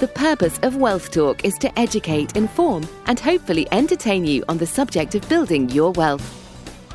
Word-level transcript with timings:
The 0.00 0.06
purpose 0.06 0.60
of 0.62 0.76
Wealth 0.76 1.10
Talk 1.10 1.44
is 1.44 1.58
to 1.58 1.76
educate, 1.76 2.36
inform, 2.36 2.86
and 3.06 3.18
hopefully 3.18 3.66
entertain 3.72 4.24
you 4.24 4.44
on 4.48 4.56
the 4.56 4.64
subject 4.64 5.16
of 5.16 5.28
building 5.28 5.68
your 5.70 5.90
wealth. 5.90 6.22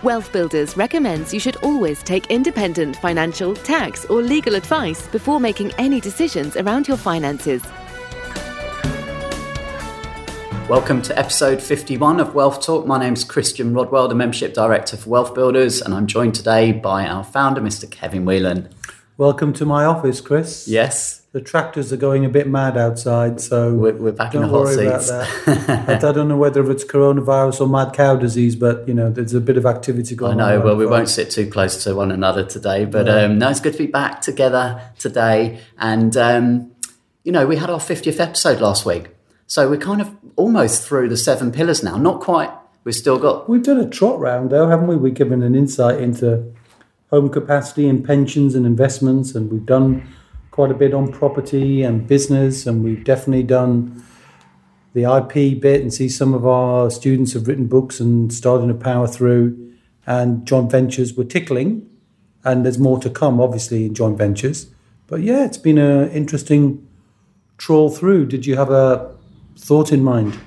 Wealth 0.04 0.31
Builders 0.31 0.78
recommends 0.78 1.34
you 1.34 1.39
should 1.42 1.58
always 1.58 2.02
take 2.02 2.28
independent 2.28 2.96
financial, 2.96 3.55
tax, 3.55 4.05
or 4.05 4.21
legal 4.21 4.55
advice 4.55 5.05
before 5.08 5.42
making 5.42 5.74
any 5.74 6.00
decisions 6.00 6.55
around 6.55 6.88
your 6.88 6.96
finances. 6.96 7.62
Welcome 10.70 11.01
to 11.01 11.20
episode 11.20 11.62
51 11.62 12.22
of 12.22 12.33
Wealth 12.33 12.65
Talk. 12.65 12.88
My 12.88 12.99
name 12.99 13.15
is 13.15 13.26
Christian 13.26 13.74
Rodwell, 13.74 14.08
the 14.08 14.15
Membership 14.15 14.54
Director 14.54 14.96
for 14.96 15.10
Wealth 15.10 15.35
Builders, 15.35 15.81
and 15.81 15.94
I'm 15.94 16.08
joined 16.08 16.35
today 16.35 16.72
by 16.72 17.05
our 17.05 17.26
founder, 17.26 17.59
Mr. 17.59 17.91
Kevin 17.91 18.23
Whelan. 18.23 18.70
Welcome 19.17 19.53
to 19.53 19.66
my 19.66 19.85
office, 19.85 20.21
Chris. 20.21 20.67
Yes. 20.67 21.21
The 21.34 21.41
tractors 21.41 21.93
are 21.93 21.98
going 21.98 22.25
a 22.25 22.30
bit 22.30 22.48
mad 22.48 22.75
outside, 22.75 23.40
so 23.40 23.71
we're, 23.71 23.94
we're 23.94 24.12
back 24.12 24.34
in 24.34 24.41
the 24.41 24.48
hot 24.48 24.70
seats. 24.70 25.12
I 25.48 25.99
don't 25.99 26.27
know 26.27 26.38
whether 26.38 26.70
it's 26.71 26.84
coronavirus 26.84 27.62
or 27.62 27.68
mad 27.68 27.94
cow 27.94 28.16
disease, 28.16 28.55
but 28.55 28.88
you 28.88 28.94
know, 28.95 29.12
there's 29.12 29.35
a 29.35 29.40
bit 29.40 29.55
of 29.55 29.68
activity 29.68 30.16
going 30.16 30.41
on. 30.41 30.41
I 30.41 30.55
know. 30.55 30.55
around 30.55 30.66
Well, 30.66 30.76
we 30.77 30.88
won't 30.88 31.09
sit 31.09 31.30
too 31.30 31.48
close 31.48 31.84
to 31.84 31.94
one 31.95 32.12
another 32.12 32.44
today, 32.44 32.85
but 32.85 33.07
um, 33.07 33.38
no, 33.38 33.49
it's 33.49 33.59
good 33.59 33.73
to 33.73 33.80
be 33.80 33.88
back 33.88 34.21
together 34.21 34.81
today. 34.98 35.59
And 35.77 36.18
um, 36.18 36.71
you 37.23 37.32
know, 37.32 37.45
we 37.45 37.57
had 37.57 37.70
our 37.70 37.80
50th 37.80 38.20
episode 38.20 38.62
last 38.62 38.84
week, 38.84 39.09
so 39.45 39.70
we're 39.70 39.77
kind 39.77 40.02
of 40.02 40.16
almost 40.38 40.84
through 40.84 41.09
the 41.09 41.18
seven 41.18 41.52
pillars 41.52 41.84
now. 41.84 41.98
Not 41.98 42.20
quite. 42.20 42.52
We've 42.84 42.95
still 42.95 43.20
got 43.20 43.48
We've 43.48 43.63
done 43.63 43.80
a 43.80 43.88
trot 43.88 44.20
round, 44.20 44.49
though, 44.49 44.68
haven't 44.68 44.88
we? 44.88 44.95
We've 44.95 45.13
given 45.13 45.43
an 45.43 45.54
insight 45.54 46.02
into 46.02 46.52
home 47.13 47.30
capacity 47.30 47.88
and 47.88 48.03
pensions 48.03 48.55
and 48.55 48.66
investments, 48.66 49.35
and 49.35 49.52
we've 49.52 49.67
done 49.67 50.02
quite 50.49 50.71
a 50.71 50.73
bit 50.73 50.95
on 50.95 51.12
property 51.12 51.84
and 51.84 52.08
business, 52.08 52.66
and 52.66 52.84
we've 52.84 53.04
definitely 53.04 53.44
done 53.44 54.04
the 54.94 55.04
IP 55.04 55.62
bit 55.62 55.82
and 55.82 55.93
see 55.93 56.10
some 56.10 56.34
of 56.34 56.43
our 56.48 56.90
students 56.90 57.34
have 57.34 57.48
written 57.48 57.68
books 57.68 57.99
and 57.99 58.34
starting 58.34 58.68
to 58.68 58.73
power 58.73 59.05
through, 59.05 59.76
and 60.07 60.48
joint 60.48 60.71
ventures 60.71 61.13
were 61.13 61.23
tickling, 61.23 61.88
and 62.43 62.65
there's 62.65 62.79
more 62.79 62.98
to 62.98 63.12
come, 63.12 63.40
obviously, 63.40 63.85
in 63.85 63.93
joint 63.93 64.17
ventures. 64.17 64.66
But 65.05 65.21
yeah, 65.21 65.45
it's 65.45 65.59
been 65.59 65.77
an 65.77 66.09
interesting 66.09 66.88
trawl 67.59 67.91
through. 67.91 68.25
Did 68.25 68.47
you 68.47 68.55
have 68.55 68.71
a 68.71 69.16
thought 69.55 69.91
in 69.91 70.03
mind? 70.03 70.39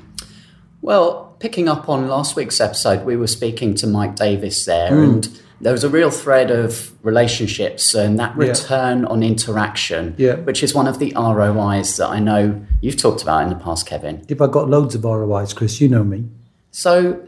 Well, 0.83 1.37
picking 1.39 1.69
up 1.69 1.89
on 1.89 2.09
last 2.09 2.35
week's 2.35 2.61
episode, 2.61 3.07
we 3.07 3.15
were 3.15 3.29
speaking 3.29 3.77
to 3.77 3.87
Mike 3.87 4.17
Davis 4.17 4.65
there, 4.65 4.89
hmm. 4.89 5.05
and 5.05 5.43
there 5.61 5.73
was 5.73 5.85
a 5.85 5.89
real 5.89 6.11
thread 6.11 6.51
of 6.51 6.93
relationships 7.03 7.95
and 7.95 8.19
that 8.19 8.35
Yeah. 8.39 8.49
return 8.49 9.05
on 9.07 9.23
interaction, 9.23 10.15
Yeah. 10.19 10.35
which 10.37 10.63
is 10.63 10.75
one 10.75 10.87
of 10.87 10.99
the 10.99 11.13
ROIs 11.17 11.97
that 11.97 12.09
I 12.11 12.19
know 12.19 12.61
you've 12.83 12.97
talked 12.99 13.23
about 13.23 13.43
in 13.45 13.49
the 13.49 13.55
past, 13.57 13.87
Kevin. 13.87 14.23
If 14.29 14.41
I 14.43 14.47
got 14.49 14.69
loads 14.69 14.95
of 14.95 15.05
ROIs, 15.05 15.53
Chris, 15.55 15.81
you 15.81 15.89
know 15.89 16.05
me. 16.05 16.25
So 16.71 17.21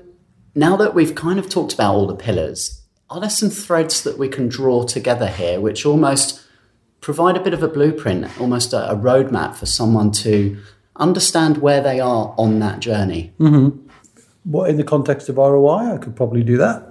now 0.54 0.76
that 0.76 0.94
we've 0.94 1.14
kind 1.14 1.38
of 1.38 1.48
talked 1.48 1.72
about 1.72 1.94
all 1.94 2.06
the 2.06 2.14
pillars, 2.14 2.82
are 3.08 3.20
there 3.20 3.30
some 3.30 3.48
threads 3.48 4.02
that 4.02 4.18
we 4.18 4.28
can 4.28 4.48
draw 4.48 4.82
together 4.84 5.28
here 5.28 5.58
which 5.60 5.86
almost 5.86 6.40
provide 7.00 7.36
a 7.36 7.40
bit 7.40 7.54
of 7.54 7.62
a 7.62 7.68
blueprint, 7.68 8.26
almost 8.38 8.72
a, 8.74 8.90
a 8.90 8.96
roadmap 8.96 9.54
for 9.54 9.64
someone 9.66 10.10
to 10.10 10.56
understand 10.96 11.58
where 11.58 11.80
they 11.80 11.98
are 12.00 12.34
on 12.36 12.58
that 12.58 12.80
journey? 12.80 13.32
Mm-hmm. 13.40 13.78
What 14.44 14.68
in 14.68 14.76
the 14.76 14.84
context 14.84 15.28
of 15.30 15.36
ROI, 15.38 15.94
I 15.94 15.96
could 15.98 16.14
probably 16.16 16.42
do 16.42 16.58
that. 16.58 16.87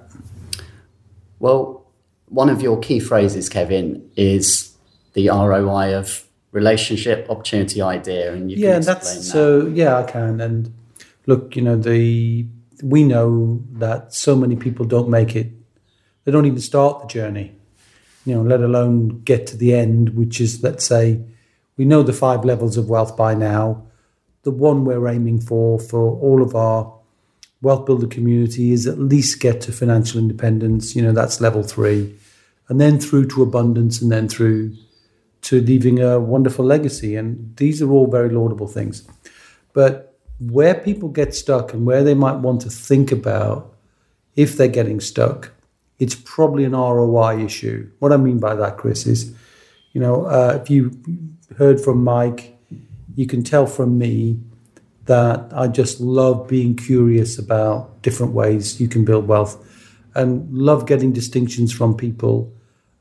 Well, 1.39 1.85
one 2.30 2.49
of 2.49 2.61
your 2.61 2.80
key 2.80 2.99
phrases, 2.99 3.49
Kevin, 3.49 4.09
is 4.16 4.75
the 5.13 5.30
ROI 5.30 5.95
of 5.95 6.27
relationship 6.52 7.29
opportunity 7.29 7.81
idea, 7.81 8.33
and 8.33 8.52
you 8.52 8.57
yeah, 8.57 8.73
can 8.73 8.81
that's 8.81 9.16
that. 9.16 9.21
so. 9.21 9.67
Yeah, 9.67 9.97
I 9.97 10.03
can. 10.03 10.41
And 10.41 10.73
look, 11.25 11.55
you 11.55 11.61
know, 11.61 11.77
the 11.77 12.45
we 12.83 13.03
know 13.03 13.63
that 13.73 14.13
so 14.13 14.35
many 14.35 14.55
people 14.55 14.85
don't 14.85 15.09
make 15.09 15.35
it. 15.35 15.51
They 16.23 16.31
don't 16.31 16.45
even 16.45 16.59
start 16.59 17.01
the 17.01 17.07
journey. 17.07 17.53
You 18.25 18.35
know, 18.35 18.41
let 18.41 18.62
alone 18.62 19.22
get 19.22 19.47
to 19.47 19.57
the 19.57 19.73
end, 19.73 20.09
which 20.09 20.41
is 20.41 20.62
let's 20.62 20.85
say 20.85 21.22
we 21.78 21.85
know 21.85 22.03
the 22.03 22.13
five 22.13 22.44
levels 22.44 22.78
of 22.78 22.89
wealth 22.89 23.16
by 23.16 23.33
now. 23.33 23.85
The 24.44 24.51
one 24.51 24.85
we're 24.85 25.07
aiming 25.07 25.41
for 25.41 25.79
for 25.79 26.17
all 26.19 26.41
of 26.41 26.56
our 26.56 26.97
wealth 27.62 27.85
builder 27.85 28.07
community 28.07 28.72
is 28.72 28.88
at 28.88 29.00
least 29.00 29.40
get 29.40 29.62
to 29.62 29.72
financial 29.72 30.19
independence. 30.19 30.95
You 30.95 31.01
know, 31.01 31.12
that's 31.12 31.41
level 31.41 31.63
three, 31.63 32.16
and 32.69 32.79
then 32.79 33.00
through 33.00 33.28
to 33.29 33.44
abundance, 33.44 34.01
and 34.01 34.12
then 34.12 34.28
through 34.28 34.75
to 35.44 35.62
leaving 35.62 36.01
a 36.01 36.19
wonderful 36.19 36.66
legacy. 36.66 37.16
And 37.16 37.56
these 37.57 37.81
are 37.81 37.91
all 37.91 38.09
very 38.09 38.29
laudable 38.29 38.68
things. 38.68 39.07
But 39.73 40.18
where 40.40 40.75
people 40.75 41.09
get 41.09 41.34
stuck 41.34 41.73
and 41.73 41.85
where 41.85 42.03
they 42.03 42.13
might 42.13 42.38
want 42.38 42.62
to 42.62 42.69
think 42.69 43.12
about 43.12 43.74
if 44.35 44.56
they're 44.56 44.68
getting 44.68 45.00
stuck, 45.00 45.51
it's 46.00 46.16
probably 46.16 46.63
an 46.63 46.74
ROI 46.74 47.44
issue. 47.44 47.89
What 48.00 48.13
I 48.13 48.18
mean 48.18 48.39
by 48.39 48.56
that, 48.56 48.78
Chris, 48.78 49.07
is 49.07 49.35
you 49.94 50.01
know, 50.01 50.25
uh, 50.25 50.59
if 50.62 50.69
you 50.69 50.91
heard 51.57 51.81
from 51.81 52.03
Mike, 52.03 52.56
you 53.16 53.25
can 53.25 53.44
tell 53.44 53.66
from 53.66 53.97
me 53.97 54.39
that 55.07 55.51
I 55.53 55.68
just 55.68 56.00
love 56.00 56.47
being 56.47 56.75
curious 56.75 57.40
about 57.40 58.01
different 58.01 58.34
ways 58.34 58.79
you 58.79 58.88
can 58.88 59.03
build 59.03 59.28
wealth 59.28 59.63
and 60.16 60.51
love 60.53 60.85
getting 60.85 61.13
distinctions 61.13 61.73
from 61.73 61.95
people. 61.95 62.53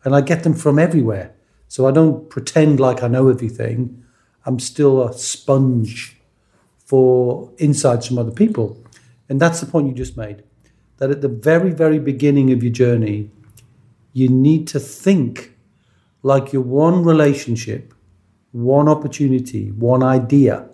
And 0.04 0.14
I 0.14 0.20
get 0.20 0.44
them 0.44 0.54
from 0.54 0.78
everywhere. 0.78 1.34
So 1.68 1.86
I 1.86 1.90
don't 1.90 2.30
pretend 2.30 2.78
like 2.78 3.02
I 3.02 3.08
know 3.08 3.28
everything. 3.28 4.04
I'm 4.44 4.58
still 4.60 5.02
a 5.02 5.12
sponge 5.12 6.16
for 6.78 7.52
insights 7.58 8.06
from 8.06 8.18
other 8.18 8.30
people. 8.30 8.82
And 9.28 9.40
that's 9.40 9.60
the 9.60 9.66
point 9.66 9.88
you 9.88 9.94
just 9.94 10.16
made. 10.16 10.44
That 10.98 11.10
at 11.10 11.20
the 11.20 11.28
very, 11.28 11.70
very 11.70 11.98
beginning 11.98 12.52
of 12.52 12.62
your 12.62 12.72
journey, 12.72 13.30
you 14.12 14.28
need 14.28 14.68
to 14.68 14.78
think 14.78 15.54
like 16.22 16.52
you're 16.52 16.62
one 16.62 17.02
relationship, 17.02 17.92
one 18.52 18.88
opportunity, 18.88 19.72
one 19.72 20.02
idea 20.02 20.68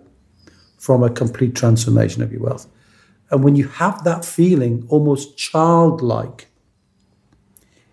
from 0.83 1.01
a 1.01 1.09
complete 1.09 1.55
transformation 1.55 2.21
of 2.21 2.29
your 2.29 2.41
wealth. 2.41 2.67
And 3.31 3.41
when 3.41 3.55
you 3.55 3.69
have 3.69 4.03
that 4.03 4.25
feeling, 4.25 4.85
almost 4.89 5.37
childlike, 5.37 6.49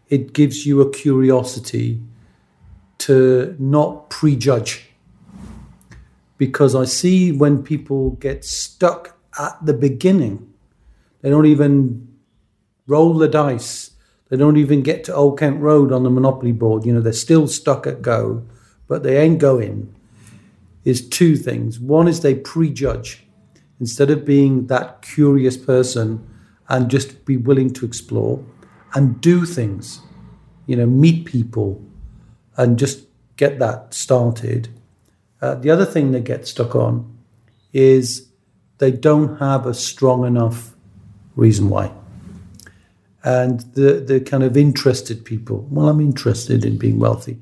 it 0.08 0.32
gives 0.32 0.66
you 0.66 0.80
a 0.80 0.90
curiosity 0.90 2.02
to 2.98 3.54
not 3.60 4.10
prejudge. 4.10 4.88
Because 6.36 6.74
I 6.74 6.84
see 6.84 7.30
when 7.30 7.62
people 7.62 8.10
get 8.18 8.44
stuck 8.44 9.16
at 9.38 9.64
the 9.64 9.72
beginning, 9.72 10.52
they 11.20 11.30
don't 11.30 11.46
even 11.46 12.08
roll 12.88 13.14
the 13.14 13.28
dice. 13.28 13.92
They 14.30 14.36
don't 14.36 14.56
even 14.56 14.82
get 14.82 15.04
to 15.04 15.14
Old 15.14 15.38
Kent 15.38 15.60
Road 15.60 15.92
on 15.92 16.02
the 16.02 16.10
Monopoly 16.10 16.50
board. 16.50 16.84
You 16.84 16.94
know, 16.94 17.00
they're 17.00 17.12
still 17.12 17.46
stuck 17.46 17.86
at 17.86 18.02
go, 18.02 18.44
but 18.88 19.04
they 19.04 19.16
ain't 19.16 19.38
going. 19.38 19.94
Is 20.84 21.06
two 21.06 21.36
things. 21.36 21.78
One 21.78 22.08
is 22.08 22.20
they 22.20 22.34
prejudge 22.34 23.22
instead 23.78 24.10
of 24.10 24.24
being 24.24 24.66
that 24.68 25.02
curious 25.02 25.56
person 25.56 26.26
and 26.68 26.90
just 26.90 27.24
be 27.24 27.36
willing 27.36 27.72
to 27.74 27.84
explore 27.84 28.42
and 28.94 29.20
do 29.20 29.44
things, 29.44 30.00
you 30.66 30.76
know, 30.76 30.86
meet 30.86 31.24
people 31.24 31.84
and 32.56 32.78
just 32.78 33.06
get 33.36 33.58
that 33.58 33.92
started. 33.92 34.68
Uh, 35.42 35.54
the 35.54 35.70
other 35.70 35.84
thing 35.84 36.12
they 36.12 36.20
get 36.20 36.46
stuck 36.46 36.74
on 36.74 37.18
is 37.72 38.28
they 38.78 38.90
don't 38.90 39.38
have 39.38 39.66
a 39.66 39.74
strong 39.74 40.26
enough 40.26 40.74
reason 41.36 41.68
why. 41.68 41.92
And 43.22 43.60
the, 43.74 43.94
the 44.00 44.20
kind 44.20 44.42
of 44.42 44.56
interested 44.56 45.24
people, 45.24 45.66
well, 45.70 45.88
I'm 45.88 46.00
interested 46.00 46.64
in 46.64 46.78
being 46.78 46.98
wealthy. 46.98 47.38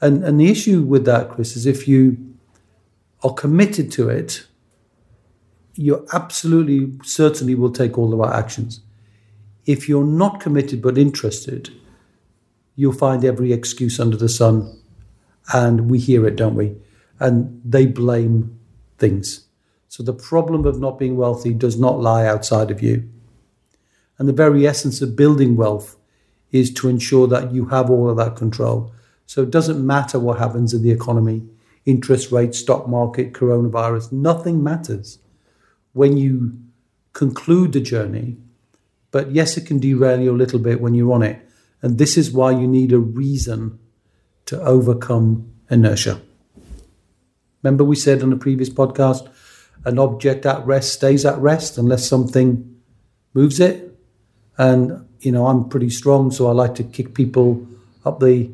And, 0.00 0.24
and 0.24 0.40
the 0.40 0.50
issue 0.50 0.82
with 0.82 1.04
that, 1.04 1.30
Chris, 1.30 1.56
is 1.56 1.64
if 1.64 1.86
you 1.86 2.31
are 3.22 3.34
committed 3.34 3.92
to 3.92 4.08
it, 4.08 4.46
you 5.74 6.06
absolutely 6.12 6.98
certainly 7.04 7.54
will 7.54 7.72
take 7.72 7.96
all 7.96 8.10
the 8.10 8.16
right 8.16 8.34
actions. 8.34 8.80
If 9.64 9.88
you're 9.88 10.04
not 10.04 10.40
committed 10.40 10.82
but 10.82 10.98
interested, 10.98 11.70
you'll 12.74 12.92
find 12.92 13.24
every 13.24 13.52
excuse 13.52 14.00
under 14.00 14.16
the 14.16 14.28
sun. 14.28 14.78
And 15.52 15.90
we 15.90 15.98
hear 15.98 16.26
it, 16.26 16.36
don't 16.36 16.54
we? 16.54 16.76
And 17.20 17.60
they 17.64 17.86
blame 17.86 18.58
things. 18.98 19.46
So 19.88 20.02
the 20.02 20.12
problem 20.12 20.64
of 20.64 20.80
not 20.80 20.98
being 20.98 21.16
wealthy 21.16 21.52
does 21.52 21.78
not 21.78 22.00
lie 22.00 22.26
outside 22.26 22.70
of 22.70 22.82
you. 22.82 23.08
And 24.18 24.28
the 24.28 24.32
very 24.32 24.66
essence 24.66 25.02
of 25.02 25.16
building 25.16 25.56
wealth 25.56 25.96
is 26.50 26.72
to 26.74 26.88
ensure 26.88 27.26
that 27.28 27.52
you 27.52 27.66
have 27.66 27.90
all 27.90 28.08
of 28.08 28.16
that 28.16 28.36
control. 28.36 28.92
So 29.26 29.42
it 29.42 29.50
doesn't 29.50 29.84
matter 29.84 30.18
what 30.18 30.38
happens 30.38 30.74
in 30.74 30.82
the 30.82 30.90
economy, 30.90 31.42
interest 31.84 32.30
rates, 32.30 32.58
stock 32.58 32.88
market, 32.88 33.32
coronavirus, 33.32 34.12
nothing 34.12 34.62
matters 34.62 35.18
when 35.92 36.16
you 36.16 36.58
conclude 37.12 37.72
the 37.72 37.80
journey. 37.80 38.36
But 39.10 39.32
yes, 39.32 39.56
it 39.56 39.66
can 39.66 39.78
derail 39.78 40.20
you 40.20 40.32
a 40.32 40.36
little 40.36 40.58
bit 40.58 40.80
when 40.80 40.94
you're 40.94 41.12
on 41.12 41.22
it. 41.22 41.46
And 41.82 41.98
this 41.98 42.16
is 42.16 42.30
why 42.30 42.52
you 42.52 42.66
need 42.66 42.92
a 42.92 42.98
reason 42.98 43.78
to 44.46 44.60
overcome 44.62 45.52
inertia. 45.70 46.20
Remember, 47.62 47.84
we 47.84 47.96
said 47.96 48.22
on 48.22 48.30
the 48.30 48.36
previous 48.36 48.70
podcast, 48.70 49.28
an 49.84 49.98
object 49.98 50.46
at 50.46 50.64
rest 50.64 50.92
stays 50.92 51.24
at 51.24 51.38
rest 51.38 51.76
unless 51.78 52.06
something 52.06 52.80
moves 53.34 53.60
it. 53.60 53.98
And, 54.56 55.08
you 55.20 55.32
know, 55.32 55.46
I'm 55.46 55.68
pretty 55.68 55.90
strong, 55.90 56.30
so 56.30 56.46
I 56.48 56.52
like 56.52 56.74
to 56.76 56.84
kick 56.84 57.14
people 57.14 57.66
up 58.04 58.20
the 58.20 58.50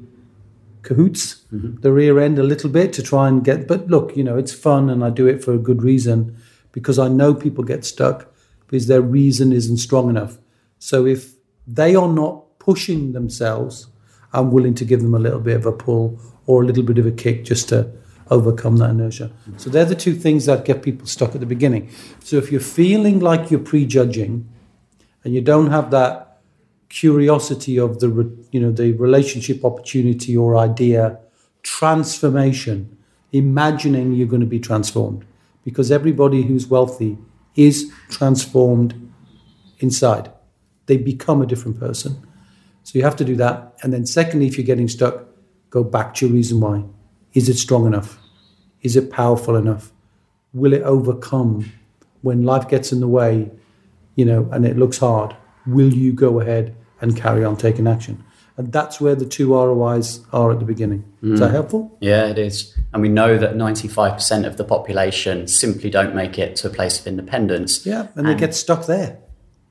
cahoots, 0.83 1.45
mm-hmm. 1.53 1.81
the 1.81 1.93
rear 1.93 2.19
end 2.19 2.39
a 2.39 2.43
little 2.43 2.71
bit 2.71 2.93
to 2.95 3.03
try 3.03 3.29
and 3.29 3.45
get. 3.45 3.67
But 3.67 3.89
look, 3.89 4.17
you 4.17 4.25
know, 4.25 4.37
it's 4.37 4.53
fun 4.53 4.91
and 4.91 5.05
I 5.05 5.11
do 5.11 5.27
it 5.27 5.43
for 5.43 5.53
a 5.53 5.59
good 5.59 5.83
reason 5.83 6.37
because 6.73 6.99
I 6.99 7.09
know 7.09 7.35
people 7.35 7.65
get 7.65 7.85
stuck 7.85 8.33
because 8.67 8.87
their 8.87 9.03
reason 9.03 9.53
isn't 9.53 9.79
strong 9.79 10.11
enough. 10.11 10.39
So 10.79 11.07
if 11.07 11.35
they 11.67 11.95
are 11.95 12.09
not 12.09 12.59
pushing 12.59 13.13
themselves, 13.13 13.89
I'm 14.33 14.53
willing 14.53 14.75
to 14.75 14.85
give 14.85 15.03
them 15.03 15.15
a 15.15 15.19
little 15.19 15.41
bit 15.41 15.57
of 15.57 15.67
a 15.67 15.73
pull 15.73 16.21
or 16.47 16.63
a 16.63 16.67
little 16.67 16.83
bit 16.83 16.99
of 16.99 17.07
a 17.07 17.13
kick 17.13 17.45
just 17.45 17.69
to 17.71 17.91
overcome 18.31 18.77
that 18.77 18.91
inertia. 18.91 19.31
So 19.57 19.71
they're 19.71 19.85
the 19.85 19.95
two 19.95 20.15
things 20.15 20.47
that 20.47 20.65
get 20.65 20.83
people 20.83 21.07
stuck 21.07 21.35
at 21.35 21.41
the 21.41 21.47
beginning. 21.47 21.91
So 22.21 22.37
if 22.37 22.53
you're 22.53 22.61
feeling 22.61 23.21
like 23.21 23.51
you're 23.51 23.61
prejudging 23.61 24.49
and 25.25 25.35
you 25.35 25.41
don't 25.41 25.71
have 25.71 25.91
that 25.93 26.28
curiosity 26.89 27.79
of 27.79 28.01
the 28.01 28.09
you 28.51 28.61
know 28.61 28.73
the 28.73 28.93
relationship 28.93 29.65
opportunity 29.65 30.37
or 30.37 30.57
idea 30.57 31.19
transformation 31.63 32.97
imagining 33.33 34.13
you're 34.13 34.27
going 34.27 34.41
to 34.41 34.47
be 34.47 34.61
transformed. 34.61 35.25
Because 35.65 35.91
everybody 35.91 36.43
who's 36.43 36.67
wealthy 36.67 37.19
is 37.55 37.93
transformed 38.09 39.13
inside. 39.81 40.31
They 40.87 40.97
become 40.97 41.43
a 41.43 41.47
different 41.47 41.79
person. 41.79 42.27
So 42.85 42.99
you 42.99 43.05
have 43.05 43.17
to 43.17 43.25
do 43.25 43.37
that. 43.37 43.75
And 43.83 43.93
then 43.93 44.07
secondly 44.07 44.47
if 44.47 44.57
you're 44.57 44.65
getting 44.65 44.89
stuck 44.89 45.25
go 45.71 45.85
back 45.85 46.15
to 46.15 46.27
your 46.27 46.35
reason 46.35 46.61
why. 46.61 46.85
Is 47.35 47.49
it 47.49 47.59
strong 47.59 47.87
enough? 47.87 48.19
Is 48.83 48.97
it 48.97 49.11
powerful 49.11 49.57
enough? 49.57 49.93
Will 50.55 50.73
it 50.73 50.83
overcome 50.83 51.71
when 52.23 52.43
life 52.43 52.69
gets 52.69 52.91
in 52.93 53.01
the 53.01 53.09
way 53.09 53.51
you 54.15 54.25
know 54.25 54.49
and 54.51 54.65
it 54.65 54.79
looks 54.79 54.99
hard? 54.99 55.37
Will 55.67 55.93
you 55.93 56.13
go 56.13 56.41
ahead 56.41 56.75
and 57.01 57.17
carry 57.17 57.45
on 57.45 57.57
taking 57.57 57.87
action? 57.87 58.25
And 58.57 58.73
that's 58.73 59.01
where 59.01 59.15
the 59.15 59.25
two 59.25 59.55
ROIs 59.55 60.21
are 60.33 60.51
at 60.51 60.59
the 60.59 60.65
beginning. 60.65 61.05
Mm. 61.23 61.35
Is 61.35 61.41
that 61.41 61.51
mm. 61.51 61.53
helpful? 61.53 61.97
Yeah, 62.01 62.27
it 62.27 62.39
is. 62.39 62.77
And 62.93 63.01
we 63.01 63.09
know 63.09 63.39
that 63.39 63.55
95% 63.55 64.47
of 64.47 64.57
the 64.57 64.65
population 64.65 65.47
simply 65.47 65.91
don't 65.91 66.15
make 66.15 66.39
it 66.39 66.57
to 66.57 66.67
a 66.67 66.71
place 66.71 66.99
of 66.99 67.07
independence. 67.07 67.87
Yeah, 67.87 68.09
and, 68.17 68.27
and 68.27 68.29
they 68.29 68.35
get 68.35 68.55
stuck 68.55 68.87
there. 68.87 69.19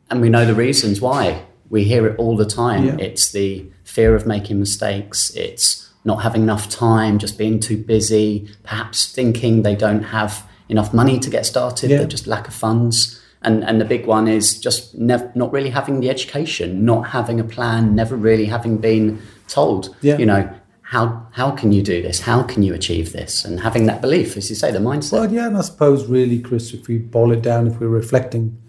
And 0.10 0.22
we 0.22 0.30
know 0.30 0.46
the 0.46 0.56
reasons 0.56 1.02
why. 1.02 1.44
We 1.70 1.84
hear 1.84 2.08
it 2.08 2.18
all 2.18 2.38
the 2.38 2.46
time. 2.46 2.86
Yeah. 2.86 2.96
It's 2.98 3.30
the 3.34 3.70
fear 3.84 4.16
of 4.16 4.26
making 4.26 4.60
mistakes, 4.60 5.32
it's 5.36 5.90
not 6.06 6.24
having 6.24 6.44
enough 6.44 6.70
time, 6.70 7.20
just 7.20 7.38
being 7.38 7.60
too 7.60 7.78
busy, 7.78 8.50
perhaps 8.64 9.12
thinking 9.12 9.64
they 9.64 9.76
don't 9.76 10.04
have 10.04 10.48
enough 10.70 10.94
money 10.94 11.20
to 11.20 11.30
get 11.30 11.46
started, 11.46 11.90
yeah. 11.90 12.04
just 12.06 12.28
lack 12.28 12.48
of 12.48 12.54
funds. 12.54 13.22
And, 13.48 13.64
and 13.64 13.80
the 13.80 13.86
big 13.86 14.06
one 14.06 14.28
is 14.28 14.60
just 14.60 14.94
nev- 14.96 15.34
not 15.34 15.54
really 15.54 15.70
having 15.70 16.02
the 16.02 16.10
education, 16.10 16.84
not 16.84 17.08
having 17.08 17.40
a 17.40 17.46
plan, 17.46 17.96
never 17.96 18.18
really 18.18 18.44
having 18.44 18.78
been 18.78 19.22
told, 19.48 19.96
yeah. 20.02 20.18
you 20.18 20.26
know, 20.26 20.54
how, 20.82 21.26
how 21.32 21.52
can 21.52 21.72
you 21.72 21.82
do 21.82 22.02
this? 22.02 22.20
How 22.20 22.44
can 22.44 22.62
you 22.62 22.74
achieve 22.74 23.14
this? 23.14 23.46
And 23.46 23.62
having 23.62 23.86
that 23.86 24.02
belief, 24.02 24.36
as 24.36 24.50
you 24.50 24.56
say, 24.58 24.70
the 24.70 24.80
mindset. 24.80 25.14
Well, 25.14 25.32
yeah, 25.32 25.48
and 25.48 25.56
I 25.56 25.62
suppose 25.62 26.08
really, 26.08 26.42
Chris, 26.42 26.74
if 26.74 26.90
we 26.90 26.98
boil 26.98 27.32
it 27.32 27.42
down, 27.42 27.68
if 27.68 27.80
we're 27.80 27.88
reflecting 27.88 28.62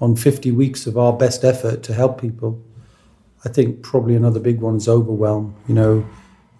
on 0.00 0.16
50 0.16 0.50
weeks 0.50 0.88
of 0.88 0.98
our 0.98 1.12
best 1.12 1.44
effort 1.44 1.84
to 1.84 1.94
help 1.94 2.20
people, 2.20 2.60
I 3.44 3.50
think 3.50 3.84
probably 3.84 4.16
another 4.16 4.40
big 4.40 4.60
one 4.60 4.74
is 4.74 4.88
overwhelm. 4.88 5.54
You 5.68 5.76
know, 5.76 6.08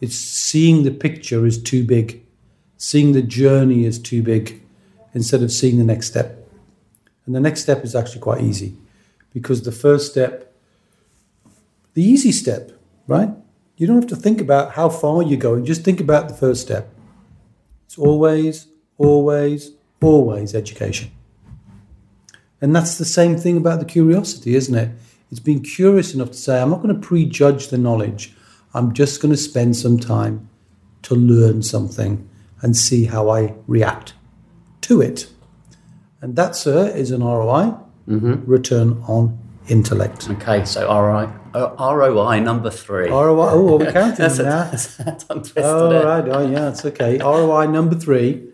it's 0.00 0.14
seeing 0.14 0.84
the 0.84 0.92
picture 0.92 1.44
is 1.44 1.60
too 1.60 1.82
big, 1.82 2.24
seeing 2.76 3.14
the 3.14 3.22
journey 3.22 3.84
is 3.84 3.98
too 3.98 4.22
big 4.22 4.62
instead 5.12 5.42
of 5.42 5.50
seeing 5.50 5.78
the 5.78 5.84
next 5.84 6.06
step. 6.06 6.37
And 7.28 7.34
the 7.34 7.40
next 7.40 7.60
step 7.60 7.84
is 7.84 7.94
actually 7.94 8.22
quite 8.22 8.40
easy 8.40 8.74
because 9.34 9.60
the 9.60 9.70
first 9.70 10.10
step, 10.10 10.50
the 11.92 12.02
easy 12.02 12.32
step, 12.32 12.72
right? 13.06 13.28
You 13.76 13.86
don't 13.86 13.96
have 13.96 14.06
to 14.06 14.16
think 14.16 14.40
about 14.40 14.72
how 14.72 14.88
far 14.88 15.22
you're 15.22 15.38
going, 15.38 15.66
just 15.66 15.84
think 15.84 16.00
about 16.00 16.28
the 16.28 16.34
first 16.34 16.62
step. 16.62 16.88
It's 17.84 17.98
always, 17.98 18.68
always, 18.96 19.72
always 20.00 20.54
education. 20.54 21.10
And 22.62 22.74
that's 22.74 22.96
the 22.96 23.04
same 23.04 23.36
thing 23.36 23.58
about 23.58 23.80
the 23.80 23.84
curiosity, 23.84 24.54
isn't 24.54 24.74
it? 24.74 24.90
It's 25.30 25.38
being 25.38 25.62
curious 25.62 26.14
enough 26.14 26.30
to 26.30 26.38
say, 26.38 26.62
I'm 26.62 26.70
not 26.70 26.80
going 26.80 26.98
to 26.98 27.06
prejudge 27.06 27.68
the 27.68 27.76
knowledge. 27.76 28.34
I'm 28.72 28.94
just 28.94 29.20
going 29.20 29.34
to 29.34 29.36
spend 29.36 29.76
some 29.76 29.98
time 29.98 30.48
to 31.02 31.14
learn 31.14 31.62
something 31.62 32.26
and 32.62 32.74
see 32.74 33.04
how 33.04 33.28
I 33.28 33.54
react 33.66 34.14
to 34.80 35.02
it. 35.02 35.28
And 36.20 36.36
that, 36.36 36.56
sir, 36.56 36.88
is 36.88 37.10
an 37.10 37.22
ROI, 37.22 37.74
mm-hmm. 38.08 38.44
return 38.44 39.02
on 39.06 39.38
intellect. 39.68 40.28
Okay, 40.30 40.64
so 40.64 40.86
ROI, 40.88 41.30
uh, 41.54 41.76
ROI 41.78 42.40
number 42.40 42.70
three. 42.70 43.08
ROI, 43.08 43.50
oh, 43.52 43.78
we're 43.78 43.92
counting 44.00 44.16
that's 44.16 44.38
now. 44.98 45.04
A, 45.30 45.62
oh, 45.62 46.04
right, 46.04 46.28
oh, 46.28 46.50
yeah, 46.50 46.70
it's 46.70 46.84
okay. 46.84 47.18
ROI 47.18 47.66
number 47.66 47.94
three, 47.94 48.48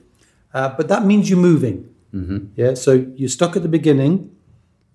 uh, 0.53 0.71
but 0.77 0.89
that 0.89 1.05
means 1.05 1.31
you're 1.31 1.39
moving. 1.39 1.89
Mm-hmm. 2.15 2.47
Yeah, 2.57 2.75
so 2.75 3.07
you're 3.17 3.29
stuck 3.29 3.57
at 3.57 3.63
the 3.63 3.69
beginning, 3.69 4.31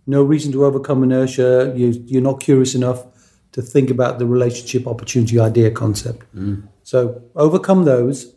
no 0.05 0.23
reason 0.23 0.51
to 0.51 0.65
overcome 0.65 1.03
inertia, 1.03 1.73
you, 1.75 2.03
you're 2.05 2.21
not 2.21 2.39
curious 2.39 2.75
enough 2.75 3.05
to 3.51 3.61
think 3.61 3.89
about 3.89 4.19
the 4.19 4.25
relationship 4.25 4.87
opportunity 4.87 5.39
idea 5.39 5.71
concept. 5.71 6.25
Mm. 6.35 6.67
So 6.83 7.21
overcome 7.35 7.85
those, 7.85 8.33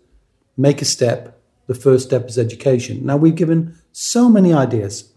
make 0.57 0.83
a 0.83 0.85
step. 0.85 1.41
The 1.67 1.75
first 1.75 2.07
step 2.07 2.29
is 2.29 2.39
education. 2.39 3.07
Now, 3.07 3.17
we've 3.17 3.35
given 3.35 3.79
so 3.93 4.29
many 4.29 4.53
ideas 4.53 5.13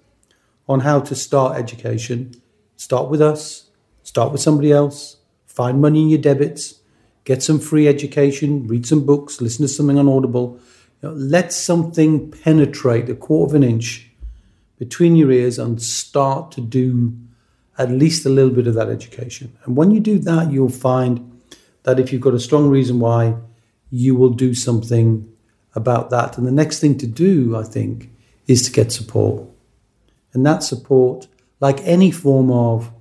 on 0.68 0.82
how 0.82 1.00
to 1.00 1.16
start 1.16 1.58
education. 1.58 2.36
Start 2.76 3.10
with 3.10 3.22
us, 3.22 3.70
start 4.04 4.32
with 4.32 4.42
somebody 4.42 4.72
else, 4.72 5.18
find 5.46 5.82
money 5.82 6.02
in 6.02 6.10
your 6.10 6.20
debits, 6.20 6.82
get 7.24 7.42
some 7.42 7.60
free 7.60 7.88
education, 7.88 8.68
read 8.68 8.86
some 8.86 9.06
books, 9.06 9.42
listen 9.42 9.64
to 9.64 9.70
something 9.70 9.98
on 9.98 10.10
Audible. 10.10 10.60
You 11.02 11.10
know, 11.10 11.16
let 11.16 11.54
something 11.54 12.32
penetrate 12.32 13.10
a 13.10 13.16
quarter 13.16 13.56
of 13.56 13.56
an 13.56 13.68
inch 13.68 14.10
between 14.78 15.16
your 15.16 15.32
ears 15.32 15.58
and 15.58 15.82
start 15.82 16.52
to 16.52 16.62
do 16.62 17.18
at 17.78 17.92
least 17.92 18.26
a 18.26 18.30
little 18.30 18.52
bit 18.52 18.68
of 18.68 18.74
that 18.74 18.90
education. 18.90 19.58
And 19.64 19.76
when 19.76 19.92
you 19.92 20.00
do 20.00 20.20
that, 20.20 20.52
you'll 20.52 20.70
find 20.70 21.42
that 21.84 22.00
if 22.00 22.12
you've 22.12 22.22
got 22.22 22.34
a 22.34 22.40
strong 22.40 22.70
reason 22.70 23.00
why, 23.00 23.36
you 23.90 24.16
will 24.16 24.30
do 24.30 24.54
something 24.54 25.32
about 25.76 26.10
that. 26.10 26.38
And 26.38 26.48
the 26.48 26.52
next 26.52 26.80
thing 26.80 26.98
to 26.98 27.08
do, 27.08 27.56
I 27.56 27.64
think, 27.64 28.10
is 28.48 28.64
to 28.64 28.72
get 28.72 28.92
support. 28.92 29.48
And 30.34 30.46
that 30.46 30.64
support, 30.64 31.28
like 31.60 31.80
any 31.82 32.12
form 32.12 32.52
of 32.52 32.92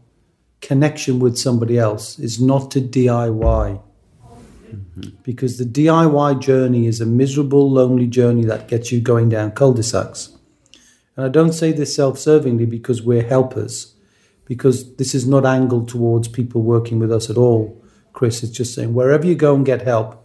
connection 0.60 1.18
with 1.18 1.36
somebody 1.36 1.78
else, 1.78 2.18
is 2.18 2.40
not 2.40 2.70
to 2.72 2.80
DIY. 2.80 3.82
Mm-hmm. 4.74 5.10
Because 5.22 5.58
the 5.58 5.64
DIY 5.64 6.40
journey 6.40 6.86
is 6.86 7.00
a 7.00 7.06
miserable, 7.06 7.70
lonely 7.70 8.06
journey 8.06 8.44
that 8.44 8.68
gets 8.68 8.90
you 8.90 9.00
going 9.00 9.28
down 9.28 9.52
cul 9.52 9.72
de 9.72 9.82
sacs. 9.82 10.36
And 11.16 11.26
I 11.26 11.28
don't 11.28 11.52
say 11.52 11.72
this 11.72 11.94
self 11.94 12.16
servingly 12.16 12.68
because 12.68 13.02
we're 13.02 13.26
helpers, 13.26 13.94
because 14.46 14.96
this 14.96 15.14
is 15.14 15.26
not 15.26 15.44
angled 15.44 15.88
towards 15.88 16.28
people 16.28 16.62
working 16.62 16.98
with 16.98 17.12
us 17.12 17.30
at 17.30 17.36
all. 17.36 17.80
Chris 18.12 18.42
is 18.42 18.50
just 18.50 18.74
saying 18.74 18.94
wherever 18.94 19.26
you 19.26 19.34
go 19.34 19.54
and 19.54 19.66
get 19.66 19.82
help, 19.82 20.24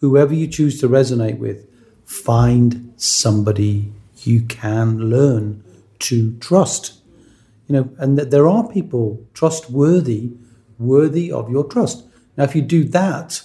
whoever 0.00 0.34
you 0.34 0.46
choose 0.46 0.80
to 0.80 0.88
resonate 0.88 1.38
with, 1.38 1.66
find 2.04 2.92
somebody 2.96 3.92
you 4.26 4.42
can 4.42 5.10
learn 5.10 5.64
to 6.00 6.36
trust. 6.38 7.00
You 7.66 7.74
know, 7.76 7.90
and 7.98 8.18
that 8.18 8.30
there 8.30 8.48
are 8.48 8.66
people 8.68 9.24
trustworthy, 9.32 10.32
worthy 10.78 11.30
of 11.30 11.50
your 11.50 11.64
trust. 11.64 12.04
Now, 12.36 12.44
if 12.44 12.56
you 12.56 12.62
do 12.62 12.84
that, 12.84 13.42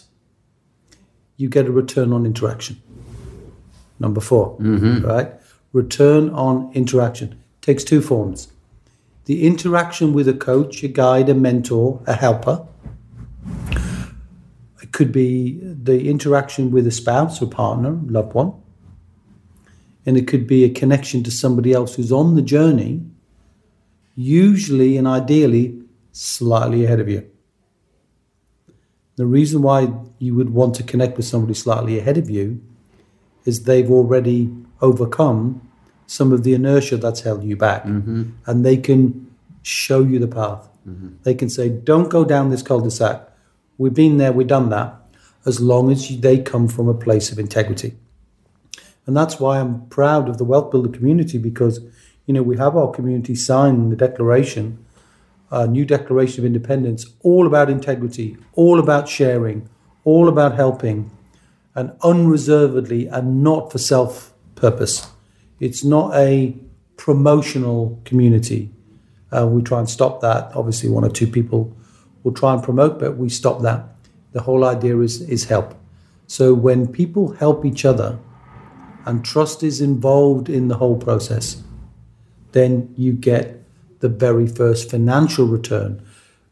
you 1.38 1.50
get 1.50 1.68
a 1.68 1.72
return 1.72 2.12
on 2.12 2.26
interaction. 2.26 2.82
Number 4.00 4.20
4 4.20 4.58
mm-hmm. 4.58 5.06
right? 5.06 5.32
Return 5.72 6.30
on 6.30 6.72
interaction 6.74 7.42
takes 7.62 7.84
two 7.84 8.02
forms 8.02 8.50
the 9.26 9.48
interaction 9.48 10.14
with 10.14 10.28
a 10.28 10.34
coach, 10.34 10.84
a 10.84 10.88
guide, 10.88 11.30
a 11.30 11.34
mentor, 11.34 12.00
a 12.06 12.14
helper. 12.14 12.68
It 14.84 14.92
could 14.92 15.12
be 15.12 15.60
the 15.64 16.08
interaction 16.08 16.70
with 16.70 16.86
a 16.86 16.92
spouse 16.92 17.42
or 17.42 17.48
partner, 17.48 18.00
loved 18.06 18.34
one 18.34 18.54
and 20.06 20.18
it 20.18 20.28
could 20.28 20.46
be 20.46 20.64
a 20.64 20.70
connection 20.70 21.24
to 21.24 21.32
somebody 21.32 21.74
else 21.74 21.96
who's 21.96 22.12
on 22.12 22.36
the 22.36 22.42
journey, 22.42 23.02
usually 24.16 24.98
and 24.98 25.08
ideally 25.08 25.82
slightly 26.12 26.86
ahead 26.86 27.00
of 27.00 27.10
you. 27.10 27.30
The 29.16 29.26
reason 29.26 29.62
why 29.62 29.94
you 30.20 30.36
would 30.36 30.50
want 30.50 30.76
to 30.76 30.84
connect 30.84 31.18
with 31.18 31.26
somebody 31.26 31.54
slightly 31.54 31.98
ahead 31.98 32.18
of 32.18 32.30
you 32.30 32.62
is 33.46 33.64
they've 33.64 33.90
already 33.90 34.54
overcome 34.82 35.62
some 36.08 36.32
of 36.32 36.44
the 36.44 36.54
inertia 36.54 36.98
that's 36.98 37.22
held 37.22 37.44
you 37.44 37.56
back. 37.56 37.84
Mm-hmm. 37.84 38.24
And 38.46 38.66
they 38.66 38.78
can 38.78 39.34
show 39.64 40.02
you 40.04 40.20
the 40.20 40.28
path. 40.28 40.68
Mm-hmm. 40.88 41.16
They 41.24 41.34
can 41.34 41.50
say, 41.50 41.70
don't 41.70 42.10
go 42.10 42.26
down 42.26 42.50
this 42.50 42.62
cul 42.62 42.82
de 42.82 42.92
sac. 42.92 43.28
We've 43.78 43.94
been 43.94 44.18
there, 44.18 44.32
we've 44.32 44.48
done 44.48 44.70
that, 44.70 44.96
as 45.46 45.60
long 45.60 45.92
as 45.92 46.18
they 46.20 46.40
come 46.40 46.68
from 46.68 46.88
a 46.88 46.94
place 46.94 47.32
of 47.32 47.40
integrity. 47.40 47.96
And 49.06 49.16
that's 49.16 49.40
why 49.40 49.60
I'm 49.60 49.88
proud 49.88 50.30
of 50.30 50.38
the 50.38 50.44
Wealth 50.44 50.72
Builder 50.72 50.90
community 50.90 51.38
because, 51.38 51.80
you 52.26 52.34
know, 52.34 52.44
we 52.44 52.58
have 52.58 52.76
our 52.76 52.92
community 52.92 53.36
sign 53.36 53.90
the 53.90 53.96
declaration, 53.96 54.84
a 55.52 55.68
new 55.68 55.86
Declaration 55.86 56.42
of 56.42 56.46
Independence, 56.46 57.06
all 57.22 57.46
about 57.46 57.70
integrity, 57.70 58.38
all 58.54 58.80
about 58.80 59.08
sharing, 59.08 59.70
all 60.04 60.28
about 60.28 60.56
helping, 60.56 61.12
and 61.76 61.92
unreservedly 62.02 63.08
and 63.08 63.44
not 63.44 63.72
for 63.72 63.78
self 63.78 64.34
purpose. 64.56 65.08
It's 65.60 65.84
not 65.84 66.16
a 66.16 66.56
promotional 66.98 68.02
community. 68.06 68.72
Uh, 69.32 69.46
we 69.48 69.62
try 69.62 69.80
and 69.80 69.90
stop 69.90 70.22
that. 70.22 70.56
Obviously, 70.56 70.90
one 70.90 71.04
or 71.04 71.10
two 71.10 71.28
people 71.28 71.76
will 72.24 72.34
try 72.34 72.54
and 72.54 72.64
promote, 72.64 73.00
but 73.00 73.18
we 73.18 73.30
stop 73.30 73.62
that. 73.62 73.86
The 74.32 74.42
whole 74.42 74.66
idea 74.66 75.00
is, 75.00 75.22
is 75.22 75.46
help. 75.46 75.76
So 76.28 76.54
when 76.54 76.88
people 76.88 77.34
help 77.34 77.66
each 77.66 77.86
other 77.86 78.18
and 79.06 79.24
trust 79.24 79.64
is 79.64 79.82
involved 79.82 80.50
in 80.50 80.68
the 80.68 80.78
whole 80.78 80.98
process, 80.98 81.62
then 82.52 82.94
you 82.98 83.14
get 83.14 83.62
the 84.00 84.10
very 84.10 84.48
first 84.48 84.90
financial 84.90 85.46
return. 85.46 86.02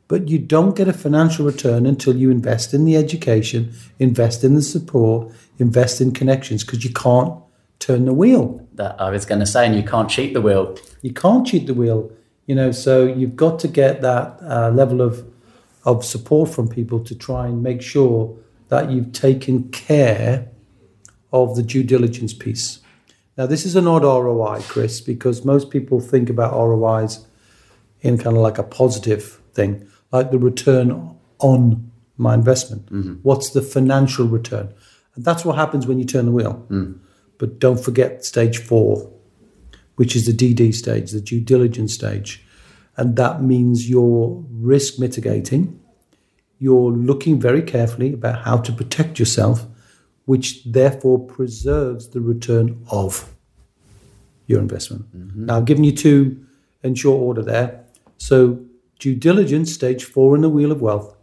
But 0.08 0.28
you 0.28 0.38
don't 0.38 0.76
get 0.76 0.88
a 0.88 0.94
financial 0.94 1.46
return 1.46 1.86
until 1.86 2.16
you 2.16 2.30
invest 2.30 2.74
in 2.74 2.86
the 2.86 2.96
education, 2.96 3.74
invest 4.00 4.44
in 4.44 4.54
the 4.54 4.62
support, 4.62 5.32
invest 5.58 6.02
in 6.02 6.12
connections, 6.12 6.64
because 6.64 6.84
you 6.84 6.94
can't 6.94 7.34
turn 7.80 8.06
the 8.06 8.14
wheel. 8.14 8.66
That 8.74 9.00
I 9.00 9.10
was 9.10 9.26
going 9.26 9.40
to 9.40 9.46
say, 9.46 9.66
and 9.66 9.76
you 9.76 9.84
can't 9.84 10.10
cheat 10.10 10.34
the 10.34 10.42
wheel. 10.42 10.78
You 11.02 11.14
can't 11.14 11.48
cheat 11.48 11.68
the 11.68 11.74
wheel, 11.74 12.12
you 12.46 12.56
know. 12.56 12.72
So 12.72 13.06
you've 13.06 13.36
got 13.36 13.60
to 13.60 13.68
get 13.68 14.02
that 14.02 14.40
uh, 14.42 14.72
level 14.72 15.02
of 15.02 15.26
of 15.86 16.06
support 16.06 16.50
from 16.50 16.70
people 16.70 17.04
to 17.04 17.16
try 17.16 17.48
and 17.48 17.62
make 17.62 17.82
sure 17.82 18.38
that 18.70 18.90
you've 18.90 19.12
taken 19.12 19.70
care 19.70 20.48
of 21.34 21.56
the 21.56 21.64
due 21.64 21.84
diligence 21.84 22.34
piece. 22.34 22.80
Now, 23.38 23.48
this 23.48 23.66
is 23.66 23.76
an 23.76 23.88
odd 23.88 24.04
ROI, 24.04 24.62
Chris, 24.68 25.02
because 25.02 25.44
most 25.44 25.72
people 25.72 26.00
think 26.00 26.30
about 26.30 26.54
ROIs 26.54 27.26
in 28.02 28.18
kind 28.18 28.38
of 28.38 28.44
like 28.44 28.60
a 28.60 28.64
positive 28.64 29.42
thing, 29.54 29.88
like 30.12 30.32
the 30.32 30.38
return 30.38 31.18
on 31.40 31.92
my 32.18 32.36
investment. 32.36 32.86
Mm-hmm. 32.86 33.14
What's 33.24 33.50
the 33.50 33.62
financial 33.62 34.28
return? 34.28 34.74
And 35.16 35.26
that's 35.26 35.44
what 35.44 35.56
happens 35.56 35.88
when 35.88 36.00
you 36.00 36.06
turn 36.06 36.28
the 36.28 36.32
wheel. 36.32 36.66
Mm. 36.70 37.00
But 37.40 37.60
don't 37.60 37.80
forget 37.80 38.24
stage 38.24 38.60
four, 38.60 39.12
which 39.96 40.16
is 40.16 40.26
the 40.26 40.34
DD 40.34 40.74
stage, 40.74 41.12
the 41.12 41.22
due 41.22 41.42
diligence 41.42 41.94
stage. 41.94 42.46
And 42.96 43.16
that 43.16 43.42
means 43.42 43.90
you're 43.90 44.44
risk 44.52 45.00
mitigating. 45.00 45.80
You're 46.60 46.92
looking 46.92 47.40
very 47.40 47.64
carefully 47.64 48.14
about 48.14 48.44
how 48.44 48.58
to 48.58 48.72
protect 48.72 49.18
yourself, 49.20 49.66
which 50.26 50.64
therefore 50.64 51.20
preserves 51.20 52.10
the 52.10 52.22
return 52.22 52.86
of 52.92 53.34
your 54.48 54.60
investment. 54.60 55.06
Mm-hmm. 55.16 55.46
Now, 55.46 55.58
I've 55.58 55.66
given 55.66 55.84
you 55.84 55.92
two 55.92 56.46
in 56.84 56.96
short 56.96 57.22
order 57.22 57.42
there. 57.42 57.84
So, 58.18 58.60
due 59.00 59.16
diligence, 59.16 59.74
stage 59.74 60.04
four 60.06 60.36
in 60.36 60.42
the 60.42 60.50
wheel 60.50 60.72
of 60.72 60.82
wealth, 60.82 61.16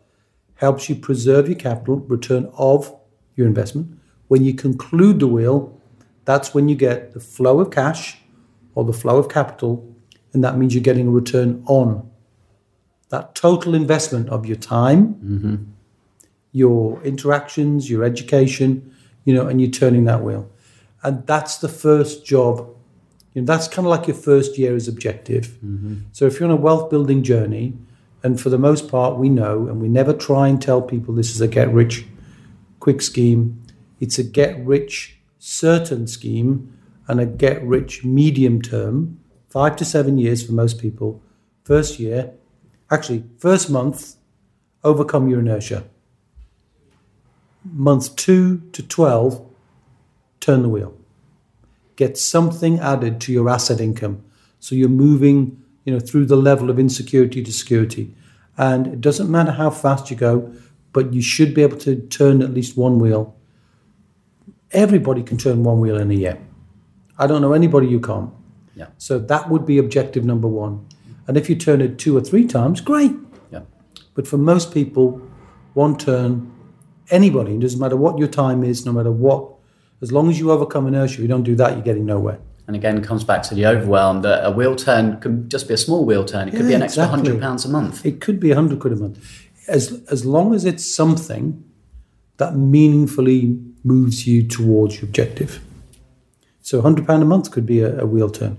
helps 0.54 0.88
you 0.88 0.94
preserve 0.94 1.48
your 1.48 1.58
capital, 1.58 1.96
return 2.00 2.50
of 2.56 2.94
your 3.36 3.46
investment. 3.46 3.98
When 4.28 4.44
you 4.44 4.54
conclude 4.54 5.20
the 5.20 5.26
wheel, 5.26 5.80
that's 6.24 6.54
when 6.54 6.68
you 6.68 6.76
get 6.76 7.12
the 7.12 7.20
flow 7.20 7.60
of 7.60 7.70
cash 7.70 8.18
or 8.74 8.84
the 8.84 8.92
flow 8.92 9.16
of 9.16 9.28
capital 9.28 9.90
and 10.32 10.44
that 10.44 10.56
means 10.56 10.74
you're 10.74 10.82
getting 10.82 11.08
a 11.08 11.10
return 11.10 11.62
on 11.66 12.08
that 13.08 13.34
total 13.34 13.74
investment 13.74 14.28
of 14.28 14.46
your 14.46 14.56
time, 14.56 15.14
mm-hmm. 15.14 15.56
Your 16.52 17.02
interactions, 17.02 17.88
your 17.90 18.04
education, 18.04 18.94
you 19.24 19.34
know, 19.34 19.46
and 19.46 19.60
you're 19.60 19.70
turning 19.70 20.04
that 20.04 20.22
wheel. 20.22 20.50
And 21.02 21.26
that's 21.26 21.58
the 21.58 21.68
first 21.68 22.26
job. 22.26 22.68
You 23.34 23.42
know, 23.42 23.46
that's 23.46 23.68
kind 23.68 23.86
of 23.86 23.90
like 23.90 24.06
your 24.06 24.16
first 24.16 24.58
year 24.58 24.74
as 24.74 24.88
objective. 24.88 25.46
Mm-hmm. 25.64 25.96
So 26.12 26.26
if 26.26 26.40
you're 26.40 26.48
on 26.48 26.54
a 26.54 26.60
wealth 26.60 26.90
building 26.90 27.22
journey, 27.22 27.74
and 28.22 28.40
for 28.40 28.50
the 28.50 28.58
most 28.58 28.88
part, 28.88 29.16
we 29.16 29.28
know, 29.28 29.66
and 29.66 29.80
we 29.80 29.88
never 29.88 30.12
try 30.12 30.48
and 30.48 30.60
tell 30.60 30.82
people 30.82 31.14
this 31.14 31.34
is 31.34 31.40
a 31.40 31.48
get 31.48 31.72
rich 31.72 32.04
quick 32.78 33.00
scheme. 33.00 33.62
It's 33.98 34.18
a 34.18 34.24
get 34.24 34.58
rich 34.64 35.18
certain 35.38 36.06
scheme 36.06 36.76
and 37.08 37.20
a 37.20 37.26
get 37.26 37.62
rich 37.62 38.04
medium 38.04 38.60
term 38.60 39.20
five 39.48 39.76
to 39.76 39.84
seven 39.84 40.18
years 40.18 40.44
for 40.44 40.52
most 40.52 40.78
people. 40.78 41.22
First 41.64 41.98
year, 41.98 42.32
actually, 42.90 43.24
first 43.38 43.70
month, 43.70 44.16
overcome 44.84 45.28
your 45.28 45.40
inertia. 45.40 45.84
Month 47.64 48.16
two 48.16 48.60
to 48.72 48.82
12, 48.82 49.46
turn 50.40 50.62
the 50.62 50.68
wheel. 50.68 50.94
Get 51.96 52.16
something 52.16 52.78
added 52.78 53.20
to 53.22 53.32
your 53.32 53.50
asset 53.50 53.80
income. 53.80 54.24
So 54.58 54.74
you're 54.74 54.88
moving, 54.88 55.62
you 55.84 55.92
know, 55.92 56.00
through 56.00 56.26
the 56.26 56.36
level 56.36 56.70
of 56.70 56.78
insecurity 56.78 57.42
to 57.42 57.52
security. 57.52 58.14
And 58.56 58.86
it 58.86 59.00
doesn't 59.00 59.30
matter 59.30 59.52
how 59.52 59.70
fast 59.70 60.10
you 60.10 60.16
go, 60.16 60.52
but 60.92 61.12
you 61.12 61.22
should 61.22 61.54
be 61.54 61.62
able 61.62 61.78
to 61.78 61.96
turn 61.96 62.42
at 62.42 62.52
least 62.52 62.76
one 62.76 62.98
wheel. 62.98 63.36
Everybody 64.72 65.22
can 65.22 65.36
turn 65.36 65.62
one 65.62 65.80
wheel 65.80 65.96
in 65.98 66.10
a 66.10 66.14
year. 66.14 66.38
I 67.18 67.26
don't 67.26 67.42
know 67.42 67.52
anybody 67.52 67.90
who 67.90 68.00
can't. 68.00 68.30
Yeah. 68.74 68.86
So 68.98 69.18
that 69.18 69.50
would 69.50 69.66
be 69.66 69.78
objective 69.78 70.24
number 70.24 70.48
one. 70.48 70.86
And 71.26 71.36
if 71.36 71.50
you 71.50 71.56
turn 71.56 71.80
it 71.80 71.98
two 71.98 72.16
or 72.16 72.20
three 72.20 72.46
times, 72.46 72.80
great. 72.80 73.12
Yeah. 73.50 73.62
But 74.14 74.26
for 74.26 74.38
most 74.38 74.72
people, 74.72 75.20
one 75.74 75.96
turn, 75.96 76.50
anybody, 77.10 77.54
it 77.54 77.60
doesn't 77.60 77.80
matter 77.80 77.96
what 77.96 78.18
your 78.18 78.28
time 78.28 78.64
is, 78.64 78.86
no 78.86 78.92
matter 78.92 79.12
what, 79.12 79.54
as 80.02 80.12
long 80.12 80.30
as 80.30 80.38
you 80.38 80.50
overcome 80.50 80.86
inertia, 80.86 81.14
if 81.14 81.20
you 81.20 81.28
don't 81.28 81.42
do 81.42 81.54
that, 81.56 81.72
you're 81.72 81.82
getting 81.82 82.06
nowhere. 82.06 82.38
And 82.66 82.76
again, 82.76 82.96
it 82.96 83.04
comes 83.04 83.24
back 83.24 83.42
to 83.44 83.54
the 83.54 83.66
overwhelm 83.66 84.22
that 84.22 84.46
a 84.46 84.50
wheel 84.50 84.76
turn 84.76 85.20
can 85.20 85.48
just 85.48 85.66
be 85.66 85.74
a 85.74 85.76
small 85.76 86.04
wheel 86.04 86.24
turn. 86.24 86.48
It 86.48 86.52
could 86.52 86.68
be 86.68 86.74
an 86.74 86.82
extra 86.82 87.02
exactly. 87.02 87.28
hundred 87.28 87.42
pounds 87.42 87.64
a 87.64 87.68
month. 87.68 88.06
It 88.06 88.20
could 88.20 88.38
be 88.38 88.52
a 88.52 88.54
hundred 88.54 88.78
quid 88.78 88.92
a 88.92 88.96
month. 88.96 89.48
As 89.66 90.02
as 90.08 90.24
long 90.24 90.54
as 90.54 90.64
it's 90.64 90.94
something 90.94 91.64
that 92.36 92.56
meaningfully 92.56 93.58
moves 93.82 94.26
you 94.26 94.46
towards 94.46 94.96
your 94.96 95.04
objective. 95.04 95.60
So 96.60 96.80
hundred 96.80 97.08
pound 97.08 97.22
a 97.24 97.26
month 97.26 97.50
could 97.50 97.66
be 97.66 97.80
a, 97.80 98.00
a 98.00 98.06
wheel 98.06 98.30
turn. 98.30 98.56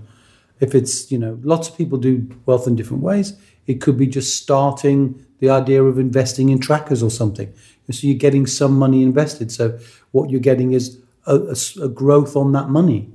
If 0.62 0.74
it's, 0.74 1.10
you 1.10 1.18
know, 1.18 1.38
lots 1.42 1.68
of 1.68 1.76
people 1.76 1.98
do 1.98 2.14
wealth 2.46 2.68
in 2.68 2.76
different 2.76 3.02
ways. 3.02 3.34
It 3.66 3.80
could 3.80 3.98
be 3.98 4.06
just 4.06 4.36
starting 4.42 5.26
the 5.40 5.50
idea 5.50 5.82
of 5.82 5.98
investing 5.98 6.50
in 6.50 6.60
trackers 6.60 7.02
or 7.02 7.10
something. 7.10 7.52
And 7.86 7.96
so 7.96 8.06
you're 8.06 8.16
getting 8.16 8.46
some 8.46 8.78
money 8.78 9.02
invested. 9.02 9.50
So 9.50 9.78
what 10.12 10.30
you're 10.30 10.40
getting 10.40 10.72
is 10.72 10.98
a 11.26 11.88
growth 11.88 12.36
on 12.36 12.52
that 12.52 12.68
money. 12.68 13.10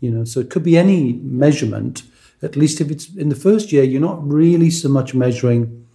You 0.00 0.10
know, 0.10 0.24
so 0.24 0.40
it 0.40 0.50
could 0.50 0.62
be 0.62 0.76
any 0.76 1.14
measurement. 1.14 2.02
At 2.42 2.56
least 2.56 2.82
if 2.82 2.90
it's 2.90 3.08
in 3.16 3.30
the 3.30 3.34
first 3.34 3.72
year, 3.72 3.84
you're 3.84 4.08
not 4.10 4.26
really 4.26 4.70
so 4.70 4.90
much 4.90 5.14
measuring 5.14 5.86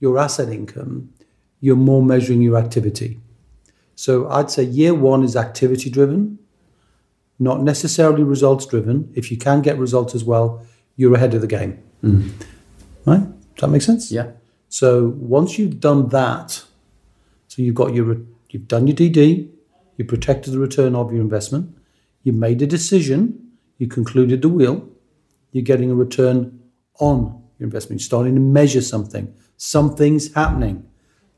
your 0.00 0.18
asset 0.18 0.48
income, 0.48 1.12
you're 1.60 1.76
more 1.76 2.02
measuring 2.02 2.40
your 2.40 2.56
activity. 2.56 3.20
So 3.94 4.28
I'd 4.30 4.50
say 4.50 4.64
year 4.64 4.94
one 4.94 5.22
is 5.22 5.36
activity 5.36 5.90
driven, 5.90 6.38
not 7.42 7.62
necessarily 7.62 8.22
results 8.22 8.66
driven. 8.66 9.12
If 9.14 9.30
you 9.30 9.36
can 9.36 9.62
get 9.62 9.78
results 9.78 10.14
as 10.14 10.24
well, 10.24 10.64
you're 10.96 11.14
ahead 11.14 11.34
of 11.34 11.40
the 11.40 11.46
game. 11.46 11.82
Mm-hmm. 12.02 12.30
Right? 13.10 13.20
Does 13.54 13.60
that 13.60 13.68
make 13.68 13.82
sense? 13.82 14.12
Yeah. 14.12 14.30
So 14.68 15.08
once 15.16 15.58
you've 15.58 15.80
done 15.80 16.08
that, 16.08 16.62
so 17.48 17.62
you've 17.62 17.74
got 17.74 17.94
your 17.94 18.16
you've 18.50 18.68
done 18.68 18.86
your 18.86 18.96
DD, 18.96 19.50
you 19.96 20.04
protected 20.04 20.54
the 20.54 20.58
return 20.58 20.94
of 20.94 21.12
your 21.12 21.20
investment, 21.20 21.76
you 22.22 22.32
made 22.32 22.62
a 22.62 22.66
decision, 22.66 23.52
you 23.78 23.86
concluded 23.88 24.42
the 24.42 24.48
wheel, 24.48 24.88
you're 25.50 25.64
getting 25.64 25.90
a 25.90 25.94
return 25.94 26.60
on 27.00 27.42
your 27.58 27.66
investment. 27.66 28.00
You're 28.00 28.06
starting 28.06 28.34
to 28.34 28.40
measure 28.40 28.80
something. 28.80 29.34
Something's 29.56 30.32
happening. 30.34 30.86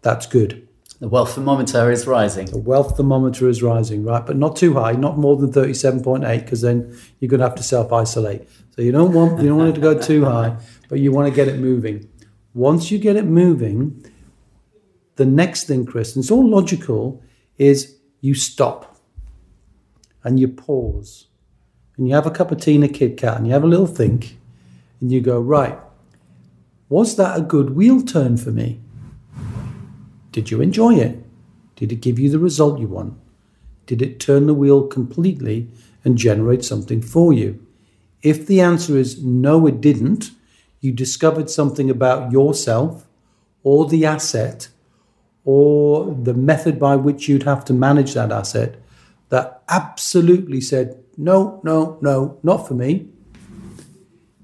That's 0.02 0.26
good. 0.26 0.68
The 1.04 1.10
wealth 1.10 1.34
thermometer 1.34 1.90
is 1.90 2.06
rising. 2.06 2.46
The 2.46 2.56
wealth 2.56 2.96
thermometer 2.96 3.46
is 3.46 3.62
rising, 3.62 4.04
right? 4.04 4.24
But 4.24 4.38
not 4.38 4.56
too 4.56 4.72
high, 4.72 4.92
not 4.92 5.18
more 5.18 5.36
than 5.36 5.52
37.8, 5.52 6.42
because 6.42 6.62
then 6.62 6.98
you're 7.20 7.28
going 7.28 7.40
to 7.40 7.46
have 7.46 7.56
to 7.56 7.62
self 7.62 7.92
isolate. 7.92 8.48
So 8.70 8.80
you 8.80 8.90
don't 8.90 9.12
want 9.12 9.42
you 9.42 9.48
don't 9.50 9.58
want 9.58 9.68
it 9.68 9.74
to 9.74 9.82
go 9.82 9.98
too 9.98 10.24
high, 10.24 10.56
but 10.88 11.00
you 11.00 11.12
want 11.12 11.28
to 11.28 11.34
get 11.34 11.46
it 11.46 11.58
moving. 11.58 12.08
Once 12.54 12.90
you 12.90 12.96
get 12.96 13.16
it 13.16 13.26
moving, 13.26 14.02
the 15.16 15.26
next 15.26 15.64
thing, 15.64 15.84
Chris, 15.84 16.16
and 16.16 16.22
it's 16.22 16.30
all 16.30 16.48
logical, 16.48 17.22
is 17.58 17.98
you 18.22 18.32
stop 18.32 18.96
and 20.22 20.40
you 20.40 20.48
pause 20.48 21.26
and 21.98 22.08
you 22.08 22.14
have 22.14 22.26
a 22.26 22.30
cup 22.30 22.50
of 22.50 22.62
tea 22.62 22.76
and 22.76 22.84
a 22.84 22.88
Kit 22.88 23.18
Kat 23.18 23.36
and 23.36 23.46
you 23.46 23.52
have 23.52 23.62
a 23.62 23.66
little 23.66 23.86
think 23.86 24.38
and 25.02 25.12
you 25.12 25.20
go, 25.20 25.38
right, 25.38 25.78
was 26.88 27.16
that 27.16 27.38
a 27.38 27.42
good 27.42 27.76
wheel 27.76 28.00
turn 28.00 28.38
for 28.38 28.52
me? 28.52 28.80
Did 30.34 30.50
you 30.50 30.60
enjoy 30.60 30.96
it? 30.96 31.24
Did 31.76 31.92
it 31.92 32.00
give 32.00 32.18
you 32.18 32.28
the 32.28 32.40
result 32.40 32.80
you 32.80 32.88
want? 32.88 33.14
Did 33.86 34.02
it 34.02 34.18
turn 34.18 34.48
the 34.48 34.52
wheel 34.52 34.84
completely 34.84 35.68
and 36.04 36.18
generate 36.18 36.64
something 36.64 37.00
for 37.00 37.32
you? 37.32 37.64
If 38.20 38.44
the 38.44 38.60
answer 38.60 38.96
is 38.96 39.22
no, 39.22 39.68
it 39.68 39.80
didn't, 39.80 40.32
you 40.80 40.90
discovered 40.90 41.50
something 41.50 41.88
about 41.88 42.32
yourself 42.32 43.06
or 43.62 43.86
the 43.88 44.04
asset 44.04 44.66
or 45.44 46.12
the 46.12 46.34
method 46.34 46.80
by 46.80 46.96
which 46.96 47.28
you'd 47.28 47.44
have 47.44 47.64
to 47.66 47.72
manage 47.72 48.14
that 48.14 48.32
asset 48.32 48.74
that 49.28 49.62
absolutely 49.68 50.60
said, 50.60 51.00
no, 51.16 51.60
no, 51.62 51.96
no, 52.00 52.40
not 52.42 52.66
for 52.66 52.74
me. 52.74 53.06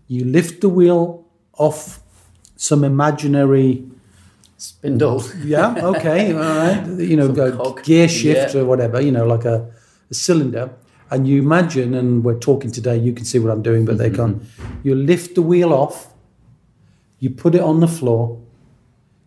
You 0.07 0.25
lift 0.25 0.61
the 0.61 0.69
wheel 0.69 1.27
off 1.55 1.99
some 2.55 2.85
imaginary, 2.85 3.91
Spindle. 4.61 5.23
yeah, 5.43 5.75
okay, 5.83 6.33
all 6.35 6.41
right, 6.41 6.87
you 6.99 7.17
know, 7.17 7.33
gear 7.83 8.09
shift 8.09 8.55
Yeah. 8.55 8.61
or 8.61 8.65
whatever, 8.67 9.01
you 9.01 9.11
know, 9.11 9.27
like 9.27 9.45
a, 9.47 9.71
a 10.11 10.15
cylinder. 10.15 10.71
And 11.11 11.27
you 11.27 11.43
imagine, 11.43 11.95
and 11.95 12.23
we're 12.23 12.39
talking 12.39 12.71
today, 12.71 12.97
you 12.99 13.13
can 13.13 13.25
see 13.25 13.39
what 13.39 13.51
I'm 13.51 13.63
doing, 13.63 13.85
but 13.85 13.99
they 13.99 14.11
can't. 14.11 14.43
Mm-hmm. 14.43 14.87
You 14.87 14.95
lift 14.95 15.35
the 15.35 15.43
wheel 15.43 15.73
off, 15.73 16.13
you 17.19 17.31
put 17.31 17.55
it 17.55 17.63
on 17.63 17.81
the 17.81 17.89
floor, 17.89 18.39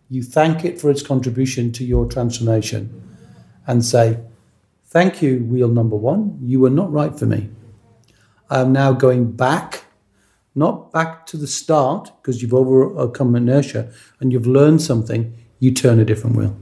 you 0.08 0.22
thank 0.22 0.64
it 0.64 0.80
for 0.80 0.90
its 0.90 1.02
contribution 1.02 1.72
to 1.72 1.84
your 1.84 2.06
transformation, 2.06 3.02
and 3.66 3.84
say, 3.84 4.18
Thank 4.86 5.20
you, 5.20 5.44
wheel 5.44 5.68
number 5.68 5.96
one. 5.96 6.38
You 6.40 6.60
were 6.60 6.70
not 6.70 6.92
right 6.92 7.18
for 7.18 7.26
me. 7.26 7.50
I 8.48 8.60
am 8.60 8.72
now 8.72 8.92
going 8.92 9.32
back, 9.32 9.83
not 10.54 10.92
back 10.92 11.26
to 11.26 11.36
the 11.36 11.46
start, 11.46 12.10
because 12.22 12.40
you've 12.42 12.54
overcome 12.54 13.34
inertia 13.36 13.90
and 14.20 14.32
you've 14.32 14.46
learned 14.46 14.80
something. 14.82 15.34
You 15.60 15.72
turn 15.72 15.98
a 16.00 16.04
different 16.04 16.36
wheel. 16.36 16.54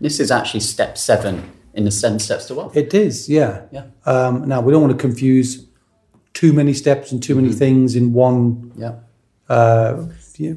This 0.00 0.18
is 0.20 0.30
actually 0.30 0.60
step 0.60 0.96
seven 0.96 1.42
in 1.74 1.84
the 1.84 1.90
seven 1.90 2.18
steps 2.18 2.46
to 2.46 2.54
wealth. 2.54 2.76
It 2.76 2.94
is, 2.94 3.28
yeah. 3.28 3.62
Yeah. 3.70 3.84
Um, 4.06 4.48
now, 4.48 4.60
we 4.60 4.72
don't 4.72 4.80
want 4.82 4.92
to 4.98 4.98
confuse 4.98 5.66
too 6.32 6.52
many 6.52 6.72
steps 6.72 7.12
and 7.12 7.22
too 7.22 7.34
many 7.34 7.52
things 7.52 7.94
in 7.96 8.12
one 8.12 8.72
Yeah. 8.76 8.94
uh, 9.48 10.06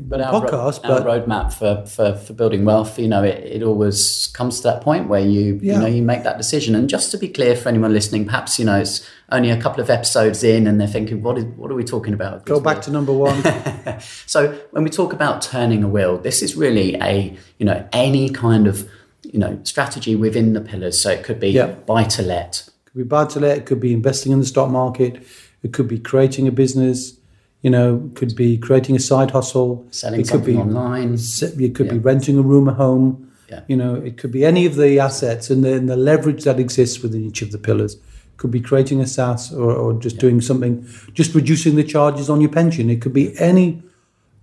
But 0.07 0.21
our, 0.21 0.31
ro- 0.33 0.49
podcast. 0.49 0.85
our 0.85 1.01
but 1.01 1.05
roadmap 1.05 1.51
for, 1.53 1.85
for, 1.85 2.15
for 2.15 2.33
building 2.33 2.63
wealth, 2.63 2.97
you 2.97 3.07
know, 3.09 3.21
it, 3.23 3.43
it 3.43 3.63
always 3.63 4.27
comes 4.33 4.57
to 4.57 4.63
that 4.63 4.81
point 4.81 5.09
where 5.09 5.19
you 5.19 5.59
Yeah. 5.61 5.73
you 5.75 5.79
know 5.81 5.87
you 5.87 6.01
make 6.01 6.23
that 6.23 6.37
decision. 6.37 6.73
And 6.75 6.87
just 6.89 7.11
to 7.11 7.17
be 7.17 7.27
clear 7.27 7.55
for 7.55 7.67
anyone 7.69 7.91
listening, 7.91 8.25
perhaps 8.25 8.57
you 8.59 8.65
know 8.65 8.79
it's 8.79 9.05
only 9.33 9.49
a 9.49 9.59
couple 9.61 9.81
of 9.83 9.89
episodes 9.89 10.43
in, 10.43 10.67
and 10.67 10.79
they're 10.79 10.87
thinking, 10.87 11.21
what 11.23 11.37
is 11.37 11.43
what 11.59 11.69
are 11.71 11.75
we 11.75 11.83
talking 11.83 12.13
about? 12.13 12.45
go 12.45 12.59
back 12.59 12.81
to 12.83 12.91
number 12.91 13.11
one. 13.13 13.41
So 14.25 14.37
when 14.71 14.83
we 14.83 14.89
talk 14.89 15.13
about 15.13 15.41
turning 15.41 15.83
a 15.83 15.87
wheel, 15.87 16.17
this 16.17 16.41
is 16.41 16.55
really 16.55 16.95
a 16.95 17.35
you 17.59 17.65
know 17.65 17.87
any 17.91 18.29
kind 18.29 18.67
of 18.67 18.89
you 19.23 19.39
know 19.39 19.59
strategy 19.63 20.15
within 20.15 20.53
the 20.53 20.61
pillars. 20.61 20.99
So 21.01 21.09
it 21.11 21.23
could 21.23 21.39
be 21.39 21.49
Yeah. 21.49 21.67
buy 21.93 22.03
to 22.15 22.21
let, 22.21 22.69
could 22.85 22.97
be 22.97 23.03
buy 23.03 23.25
to 23.25 23.39
let, 23.39 23.57
it 23.57 23.65
could 23.65 23.79
be 23.79 23.93
investing 23.93 24.31
in 24.31 24.39
the 24.39 24.45
stock 24.45 24.69
market, 24.69 25.23
it 25.63 25.73
could 25.73 25.87
be 25.87 25.99
creating 25.99 26.47
a 26.47 26.51
business, 26.51 27.13
you 27.61 27.69
know, 27.69 28.09
could 28.15 28.35
be 28.35 28.57
creating 28.57 28.95
a 28.95 28.99
side 28.99 29.31
hustle, 29.31 29.85
selling 29.91 30.19
it 30.21 30.23
could 30.23 30.43
something 30.45 30.55
be 30.55 30.61
online. 30.61 31.17
it 31.59 31.75
could 31.75 31.89
be 31.89 31.97
renting 31.99 32.37
a 32.37 32.41
room 32.41 32.67
at 32.69 32.75
home. 32.75 33.31
Yeah. 33.49 33.61
You 33.67 33.77
know, 33.77 33.95
it 33.95 34.17
could 34.17 34.31
be 34.31 34.43
any 34.45 34.65
of 34.65 34.75
the 34.75 34.99
assets 34.99 35.49
and 35.49 35.63
the, 35.63 35.73
and 35.73 35.87
the 35.87 35.97
leverage 35.97 36.43
that 36.43 36.59
exists 36.59 37.01
within 37.03 37.23
each 37.25 37.41
of 37.41 37.51
the 37.51 37.57
pillars. 37.57 37.97
Could 38.37 38.51
be 38.51 38.61
creating 38.61 38.99
a 38.99 39.07
SaaS 39.07 39.53
or, 39.53 39.71
or 39.71 39.93
just 39.93 40.17
doing 40.17 40.41
something, 40.41 40.87
just 41.13 41.33
reducing 41.33 41.75
the 41.75 41.83
charges 41.83 42.29
on 42.29 42.41
your 42.41 42.49
pension. 42.49 42.89
It 42.89 43.01
could 43.01 43.13
be 43.13 43.37
any 43.39 43.81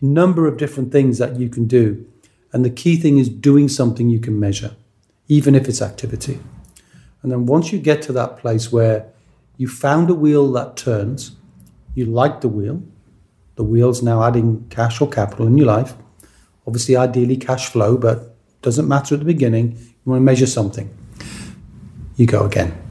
number 0.01 0.47
of 0.47 0.57
different 0.57 0.93
things 0.93 1.19
that 1.19 1.39
you 1.39 1.49
can 1.49 1.67
do. 1.67 2.07
And 2.53 2.65
the 2.65 2.71
key 2.71 2.97
thing 2.97 3.19
is 3.19 3.29
doing 3.29 3.69
something 3.69 4.09
you 4.09 4.21
can 4.21 4.41
measure, 4.41 4.75
even 5.29 5.55
if 5.55 5.69
it's 5.69 5.83
activity. 5.83 6.41
And 7.23 7.31
then 7.31 7.47
once 7.47 7.73
you 7.73 7.79
get 7.79 8.03
to 8.03 8.13
that 8.13 8.39
place 8.39 8.73
where 8.73 9.07
you 9.57 9.69
found 9.69 10.09
a 10.09 10.15
wheel 10.15 10.51
that 10.53 10.77
turns, 10.77 11.37
you 11.95 12.07
like 12.07 12.41
the 12.41 12.49
wheel, 12.49 12.83
the 13.57 13.65
wheel's 13.65 14.03
now 14.03 14.23
adding 14.23 14.67
cash 14.71 15.01
or 15.01 15.09
capital 15.09 15.47
in 15.47 15.59
your 15.59 15.67
life. 15.67 15.95
Obviously, 16.67 16.97
ideally 16.97 17.37
cash 17.37 17.67
flow, 17.67 17.97
but 17.97 18.35
doesn't 18.63 18.89
matter 18.89 19.15
at 19.15 19.19
the 19.19 19.27
beginning. 19.27 19.73
You 19.73 20.13
want 20.13 20.21
to 20.21 20.25
measure 20.25 20.47
something. 20.47 20.89
You 22.17 22.27
go 22.27 22.47
again. 22.47 22.90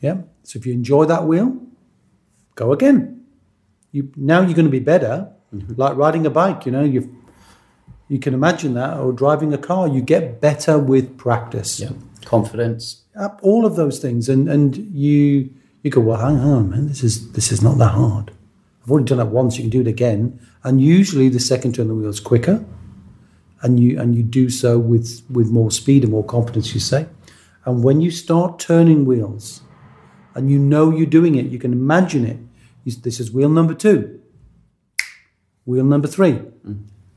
Yeah. 0.00 0.18
So 0.42 0.58
if 0.58 0.66
you 0.66 0.72
enjoy 0.72 1.04
that 1.06 1.24
wheel, 1.24 1.56
go 2.54 2.72
again. 2.72 3.24
You 3.92 4.12
now 4.16 4.40
you're 4.42 4.54
going 4.54 4.66
to 4.66 4.70
be 4.70 4.80
better, 4.80 5.32
mm-hmm. 5.54 5.74
like 5.76 5.96
riding 5.96 6.26
a 6.26 6.30
bike. 6.30 6.66
You 6.66 6.72
know 6.72 6.84
you 6.84 7.16
you 8.08 8.18
can 8.18 8.34
imagine 8.34 8.74
that, 8.74 8.98
or 8.98 9.12
driving 9.12 9.52
a 9.52 9.58
car. 9.58 9.88
You 9.88 10.00
get 10.00 10.40
better 10.40 10.78
with 10.78 11.16
practice. 11.18 11.80
Yeah. 11.80 11.90
Confidence. 12.24 13.02
All 13.42 13.64
of 13.64 13.76
those 13.76 13.98
things, 13.98 14.28
and 14.28 14.48
and 14.48 14.76
you 14.76 15.50
you 15.82 15.90
go 15.90 16.00
well. 16.00 16.18
Hang 16.18 16.38
on, 16.40 16.70
man. 16.70 16.88
This 16.88 17.02
is 17.02 17.32
this 17.32 17.50
is 17.52 17.62
not 17.62 17.78
that 17.78 17.92
hard. 17.92 18.32
I've 18.82 18.90
already 18.90 19.06
done 19.06 19.20
it 19.20 19.26
once. 19.26 19.56
You 19.56 19.64
can 19.64 19.70
do 19.70 19.80
it 19.80 19.86
again, 19.86 20.38
and 20.62 20.80
usually 20.80 21.28
the 21.28 21.40
second 21.40 21.74
turn 21.74 21.82
of 21.84 21.88
the 21.88 21.94
wheel 21.94 22.10
is 22.10 22.20
quicker, 22.20 22.64
and 23.62 23.80
you 23.80 23.98
and 24.00 24.14
you 24.14 24.22
do 24.22 24.50
so 24.50 24.78
with 24.78 25.22
with 25.30 25.50
more 25.50 25.70
speed 25.70 26.02
and 26.02 26.12
more 26.12 26.24
confidence. 26.24 26.74
You 26.74 26.80
say, 26.80 27.06
and 27.64 27.82
when 27.82 28.00
you 28.00 28.10
start 28.10 28.58
turning 28.58 29.04
wheels, 29.04 29.62
and 30.36 30.50
you 30.50 30.58
know 30.58 30.90
you're 30.90 31.06
doing 31.06 31.34
it, 31.34 31.46
you 31.46 31.58
can 31.58 31.72
imagine 31.72 32.24
it. 32.24 32.38
This 33.02 33.18
is 33.18 33.32
wheel 33.32 33.48
number 33.48 33.74
two. 33.74 34.20
Wheel 35.64 35.84
number 35.84 36.06
three. 36.06 36.42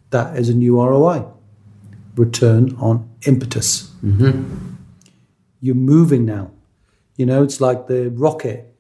That 0.10 0.38
is 0.38 0.49
a 0.49 0.53
new 0.55 0.82
ROI. 0.82 1.25
Return 2.15 2.75
on 2.79 3.08
impetus. 3.27 3.91
Mm-hmm. 4.03 4.75
You're 5.60 5.75
moving 5.75 6.25
now. 6.25 6.51
You 7.17 7.25
know, 7.25 7.43
it's 7.43 7.62
like 7.62 7.88
the 7.88 8.10
rocket 8.10 8.73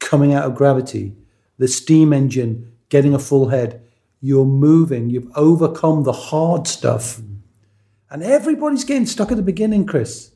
coming 0.00 0.34
out 0.34 0.44
of 0.44 0.54
gravity, 0.54 1.14
the 1.58 1.68
steam 1.68 2.12
engine 2.12 2.72
getting 2.88 3.14
a 3.14 3.18
full 3.18 3.48
head. 3.48 3.80
You're 4.20 4.44
moving. 4.44 5.08
You've 5.08 5.30
overcome 5.36 6.02
the 6.02 6.12
hard 6.12 6.66
stuff. 6.66 7.20
And 8.10 8.22
everybody's 8.22 8.84
getting 8.84 9.06
stuck 9.06 9.30
at 9.30 9.36
the 9.36 9.42
beginning, 9.42 9.86
Chris. 9.86 10.33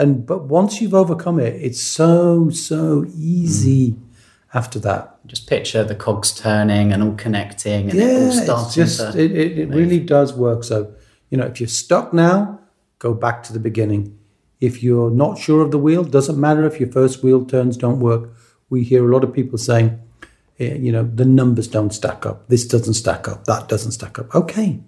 And 0.00 0.26
but 0.26 0.44
once 0.44 0.80
you've 0.80 0.94
overcome 0.94 1.38
it, 1.38 1.54
it's 1.62 1.80
so, 1.80 2.48
so 2.48 3.04
easy 3.14 3.96
after 4.54 4.78
that. 4.80 5.18
Just 5.26 5.46
picture 5.46 5.84
the 5.84 5.94
cogs 5.94 6.32
turning 6.32 6.92
and 6.92 7.02
all 7.02 7.14
connecting 7.14 7.90
and 7.90 7.98
it 7.98 8.02
all 8.02 8.34
Yeah, 8.34 8.42
starting 8.44 8.64
it's 8.66 8.74
just 8.74 9.12
to. 9.12 9.18
it, 9.22 9.30
it, 9.32 9.58
it 9.58 9.68
really 9.68 10.00
does 10.00 10.32
work. 10.32 10.64
So, 10.64 10.94
you 11.28 11.36
know, 11.38 11.44
if 11.44 11.60
you're 11.60 11.68
stuck 11.68 12.14
now, 12.14 12.60
go 12.98 13.12
back 13.12 13.42
to 13.44 13.52
the 13.52 13.60
beginning. 13.60 14.18
If 14.58 14.82
you're 14.82 15.10
not 15.10 15.38
sure 15.38 15.60
of 15.62 15.70
the 15.70 15.78
wheel, 15.78 16.02
doesn't 16.02 16.40
matter 16.40 16.64
if 16.66 16.80
your 16.80 16.90
first 16.90 17.22
wheel 17.22 17.44
turns 17.44 17.76
don't 17.76 18.00
work. 18.00 18.30
We 18.70 18.84
hear 18.84 19.08
a 19.08 19.12
lot 19.12 19.22
of 19.24 19.32
people 19.32 19.58
saying, 19.58 20.00
eh, 20.58 20.74
you 20.74 20.92
know, 20.92 21.04
the 21.04 21.24
numbers 21.24 21.68
don't 21.68 21.92
stack 21.92 22.24
up. 22.26 22.48
This 22.48 22.66
doesn't 22.66 22.94
stack 22.94 23.28
up. 23.28 23.44
That 23.44 23.68
doesn't 23.68 23.92
stack 23.92 24.18
up. 24.18 24.34
Okay, 24.34 24.80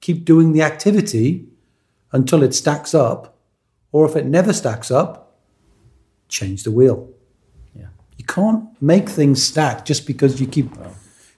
keep 0.00 0.24
doing 0.24 0.52
the 0.52 0.62
activity 0.62 1.48
until 2.12 2.42
it 2.42 2.54
stacks 2.54 2.94
up, 2.94 3.35
or 3.92 4.06
if 4.08 4.16
it 4.16 4.26
never 4.26 4.52
stacks 4.52 4.90
up, 4.90 5.38
change 6.28 6.64
the 6.64 6.70
wheel. 6.70 7.08
yeah. 7.74 7.86
You 8.16 8.24
can't 8.24 8.64
make 8.82 9.08
things 9.08 9.42
stack 9.42 9.84
just 9.84 10.06
because 10.06 10.40
you 10.40 10.46
keep. 10.46 10.70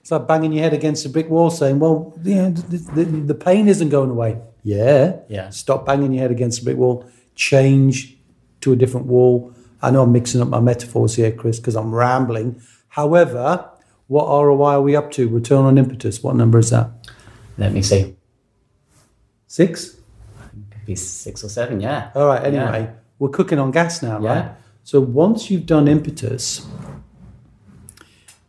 It's 0.01 0.11
like 0.11 0.27
banging 0.27 0.53
your 0.53 0.63
head 0.63 0.73
against 0.73 1.05
a 1.05 1.09
brick 1.09 1.29
wall, 1.29 1.49
saying, 1.49 1.79
"Well, 1.79 2.13
yeah, 2.23 2.49
the, 2.49 2.77
the, 2.77 3.03
the 3.03 3.35
pain 3.35 3.67
isn't 3.67 3.89
going 3.89 4.09
away." 4.09 4.39
Yeah, 4.63 5.17
Yeah. 5.29 5.49
Stop 5.51 5.85
banging 5.85 6.13
your 6.13 6.21
head 6.23 6.31
against 6.31 6.61
a 6.61 6.63
brick 6.65 6.77
wall. 6.77 7.05
Change 7.35 8.17
to 8.61 8.73
a 8.73 8.75
different 8.75 9.07
wall. 9.07 9.53
I 9.81 9.91
know 9.91 10.03
I'm 10.03 10.11
mixing 10.11 10.41
up 10.41 10.49
my 10.49 10.59
metaphors 10.59 11.15
here, 11.15 11.31
Chris, 11.31 11.59
because 11.59 11.75
I'm 11.75 11.95
rambling. 11.95 12.61
However, 12.89 13.69
what 14.07 14.25
ROI 14.25 14.71
are 14.73 14.81
we 14.81 14.95
up 14.95 15.11
to? 15.11 15.29
Return 15.29 15.63
on 15.65 15.77
impetus. 15.77 16.21
What 16.21 16.35
number 16.35 16.59
is 16.59 16.71
that? 16.71 16.89
Let 17.57 17.71
me 17.71 17.81
see. 17.81 18.15
Six. 19.47 19.95
Be 20.89 20.95
six 20.95 21.43
or 21.43 21.49
seven, 21.49 21.79
yeah. 21.81 22.09
All 22.15 22.25
right. 22.25 22.43
Anyway, 22.43 22.91
we're 23.19 23.29
cooking 23.29 23.59
on 23.59 23.69
gas 23.69 24.01
now, 24.01 24.17
right? 24.17 24.49
So 24.83 24.99
once 24.99 25.51
you've 25.51 25.67
done 25.67 25.87
impetus, 25.87 26.65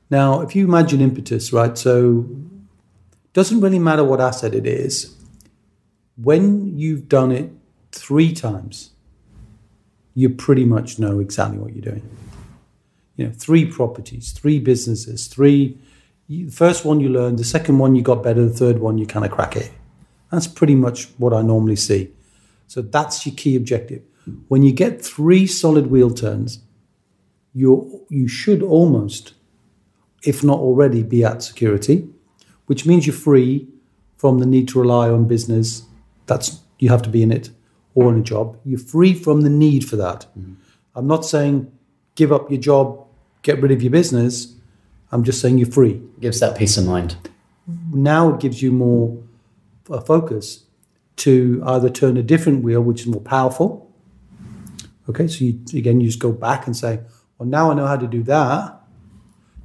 now 0.09 0.41
if 0.41 0.57
you 0.57 0.65
imagine 0.65 1.03
impetus, 1.03 1.53
right? 1.53 1.77
So 1.77 2.25
doesn't 3.35 3.61
really 3.61 3.79
matter 3.79 4.05
what 4.05 4.23
asset 4.23 4.55
it 4.55 4.67
is. 4.67 5.15
When 6.17 6.79
you've 6.79 7.11
done 7.11 7.31
it 7.31 7.53
three 7.93 8.33
times, 8.33 8.93
you 10.15 10.31
pretty 10.31 10.65
much 10.65 10.99
know 10.99 11.21
exactly 11.21 11.59
what 11.59 11.75
you're 11.75 11.83
doing. 11.93 12.09
You 13.17 13.27
know, 13.27 13.33
three 13.37 13.67
properties, 13.67 14.33
three 14.33 14.59
businesses, 14.61 15.27
three. 15.27 15.77
You, 16.27 16.47
the 16.47 16.53
first 16.53 16.87
one 16.87 17.01
you 17.01 17.11
learned, 17.11 17.39
the 17.39 17.45
second 17.45 17.77
one 17.79 17.97
you 17.97 18.03
got 18.03 18.23
better, 18.23 18.47
the 18.47 18.55
third 18.55 18.79
one 18.79 18.97
you 18.97 19.07
kind 19.07 19.27
of 19.27 19.31
crack 19.31 19.57
it. 19.57 19.71
That's 20.33 20.47
pretty 20.47 20.75
much 20.75 21.09
what 21.19 21.35
I 21.35 21.43
normally 21.43 21.77
see. 21.77 22.13
So 22.71 22.83
that's 22.83 23.27
your 23.27 23.35
key 23.35 23.57
objective. 23.57 24.03
When 24.47 24.63
you 24.63 24.71
get 24.71 25.05
three 25.05 25.45
solid 25.45 25.89
wheel 25.89 26.09
turns, 26.09 26.61
you 27.53 28.07
you 28.09 28.29
should 28.29 28.63
almost, 28.63 29.35
if 30.23 30.45
not 30.45 30.61
already, 30.61 31.03
be 31.03 31.25
at 31.25 31.43
security, 31.43 32.09
which 32.67 32.87
means 32.87 33.09
you're 33.09 33.23
free 33.31 33.67
from 34.17 34.39
the 34.39 34.47
need 34.47 34.69
to 34.69 34.79
rely 34.81 35.11
on 35.11 35.27
business. 35.27 35.83
That's 36.27 36.61
you 36.79 36.91
have 36.91 37.03
to 37.03 37.11
be 37.11 37.25
in 37.25 37.33
it 37.33 37.51
or 37.97 38.13
in 38.13 38.21
a 38.21 38.23
job. 38.23 38.57
You're 38.65 38.79
free 38.79 39.15
from 39.15 39.41
the 39.41 39.51
need 39.51 39.85
for 39.85 39.97
that. 39.97 40.27
I'm 40.95 41.09
not 41.09 41.25
saying 41.25 41.73
give 42.15 42.31
up 42.31 42.53
your 42.53 42.61
job, 42.61 43.05
get 43.43 43.61
rid 43.61 43.73
of 43.73 43.83
your 43.83 43.91
business. 43.91 44.55
I'm 45.11 45.25
just 45.25 45.41
saying 45.41 45.59
you're 45.59 45.73
free 45.73 46.01
Gives 46.21 46.39
that 46.39 46.57
peace 46.57 46.77
of 46.79 46.87
mind. 46.87 47.17
now 47.93 48.33
it 48.33 48.39
gives 48.39 48.63
you 48.63 48.71
more 48.71 49.21
uh, 49.91 50.01
focus 50.01 50.70
to 51.17 51.63
either 51.67 51.91
turn 51.91 52.17
a 52.17 52.23
different 52.23 52.65
wheel, 52.65 52.81
which 52.81 53.03
is 53.03 53.07
more 53.07 53.21
powerful, 53.21 53.91
Okay, 55.11 55.27
so 55.27 55.45
you, 55.45 55.59
again, 55.75 56.01
you 56.01 56.07
just 56.07 56.21
go 56.21 56.31
back 56.31 56.67
and 56.67 56.77
say, 56.77 57.01
well, 57.37 57.49
now 57.49 57.73
I 57.73 57.75
know 57.75 57.87
how 57.89 57.97
to 57.97 58.07
do 58.07 58.23
that. 58.25 58.81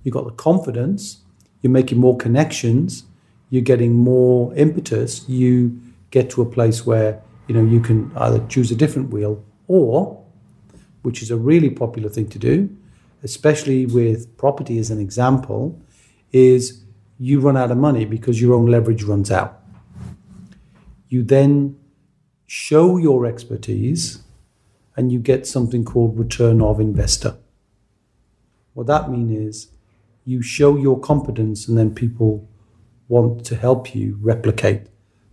You've 0.04 0.14
got 0.14 0.26
the 0.26 0.32
confidence, 0.32 1.20
you're 1.62 1.72
making 1.72 2.00
more 2.00 2.18
connections, 2.18 3.04
you're 3.52 3.62
getting 3.62 3.94
more 3.94 4.54
impetus. 4.56 5.28
You 5.30 5.80
get 6.10 6.32
to 6.32 6.42
a 6.42 6.46
place 6.46 6.86
where 6.86 7.22
you 7.48 7.54
know 7.54 7.64
you 7.64 7.80
can 7.80 8.12
either 8.18 8.44
choose 8.48 8.72
a 8.72 8.76
different 8.76 9.12
wheel 9.12 9.44
or, 9.68 10.24
which 11.04 11.22
is 11.22 11.30
a 11.30 11.38
really 11.38 11.70
popular 11.70 12.10
thing 12.10 12.28
to 12.30 12.40
do, 12.40 12.76
especially 13.22 13.86
with 13.86 14.36
property 14.38 14.80
as 14.80 14.90
an 14.90 15.00
example, 15.00 15.80
is 16.32 16.84
you 17.20 17.40
run 17.40 17.56
out 17.56 17.70
of 17.70 17.78
money 17.78 18.06
because 18.06 18.42
your 18.42 18.56
own 18.56 18.66
leverage 18.66 19.04
runs 19.04 19.30
out. 19.30 19.62
You 21.16 21.24
then 21.24 21.78
show 22.46 22.98
your 22.98 23.26
expertise 23.26 24.22
and 24.98 25.14
you 25.14 25.20
get 25.20 25.48
something 25.48 25.86
called 25.86 26.20
return 26.20 26.62
of 26.62 26.82
investor. 26.82 27.38
What 28.74 28.88
that 28.88 29.10
means 29.10 29.32
is 29.32 29.68
you 30.26 30.42
show 30.42 30.76
your 30.76 31.00
competence 31.00 31.70
and 31.70 31.78
then 31.78 31.96
people 31.96 32.50
want 33.08 33.46
to 33.46 33.56
help 33.56 33.96
you 33.96 34.18
replicate 34.20 34.88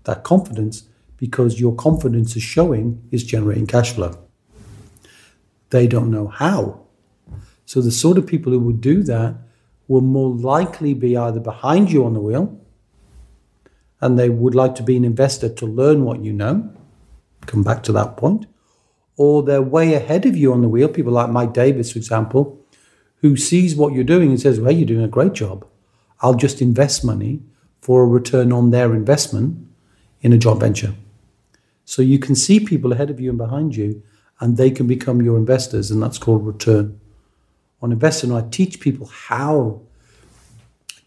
that 0.05 0.23
confidence 0.23 0.85
because 1.17 1.59
your 1.59 1.75
confidence 1.75 2.37
is 2.37 2.45
showing 2.45 3.03
is 3.11 3.25
generating 3.25 3.67
cash 3.67 3.91
flow. 3.93 4.17
They 5.71 5.89
don't 5.89 6.13
know 6.13 6.29
how. 6.29 6.83
So 7.67 7.81
the 7.81 7.91
sort 7.91 8.19
of 8.19 8.27
people 8.29 8.53
who 8.53 8.61
would 8.61 8.81
do 8.81 9.03
that 9.03 9.35
will 9.89 10.01
more 10.01 10.31
likely 10.31 10.95
be 10.95 11.17
either 11.17 11.41
behind 11.41 11.91
you 11.91 12.05
on 12.05 12.15
the 12.15 12.21
wheel 12.21 12.62
and 14.03 14.19
they 14.19 14.29
would 14.29 14.55
like 14.55 14.75
to 14.75 14.83
be 14.83 14.97
an 14.99 15.05
investor 15.05 15.49
to 15.49 15.67
learn 15.67 16.05
what 16.05 16.23
you 16.23 16.33
know. 16.33 16.71
Come 17.47 17.63
back 17.63 17.83
to 17.85 17.93
that 17.93 18.19
point 18.19 18.47
or 19.17 19.43
they're 19.43 19.63
way 19.63 19.95
ahead 19.95 20.27
of 20.27 20.37
you 20.37 20.53
on 20.53 20.63
the 20.63 20.69
wheel. 20.69 20.89
People 20.89 21.13
like 21.13 21.31
Mike 21.31 21.53
Davis, 21.53 21.93
for 21.93 21.99
example, 21.99 22.59
who 23.17 23.37
sees 23.37 23.77
what 23.77 23.93
you're 23.93 24.05
doing 24.05 24.31
and 24.31 24.41
says, 24.41 24.61
Well, 24.61 24.73
you're 24.73 24.87
doing 24.87 25.05
a 25.05 25.09
great 25.09 25.33
job. 25.33 25.67
I'll 26.21 26.35
just 26.35 26.63
invest 26.63 27.05
money 27.05 27.43
for 27.81 28.03
a 28.03 28.07
return 28.07 28.53
on 28.53 28.71
their 28.71 28.95
investment 28.95 29.67
in 30.21 30.33
a 30.33 30.39
joint 30.39 30.61
venture. 30.61 30.95
So 31.85 32.01
you 32.01 32.19
can 32.19 32.35
see 32.35 32.61
people 32.61 32.93
ahead 32.93 33.11
of 33.11 33.21
you 33.21 33.31
and 33.31 33.39
behind 33.39 33.77
you, 33.77 34.03
and 34.41 34.57
they 34.57 34.71
can 34.71 34.87
become 34.87 35.21
your 35.21 35.37
investors, 35.37 35.91
and 35.91 36.03
that's 36.03 36.19
called 36.19 36.47
return 36.47 36.99
on 37.81 37.93
investment. 37.93 38.45
I 38.45 38.49
teach 38.49 38.81
people 38.81 39.07
how 39.07 39.83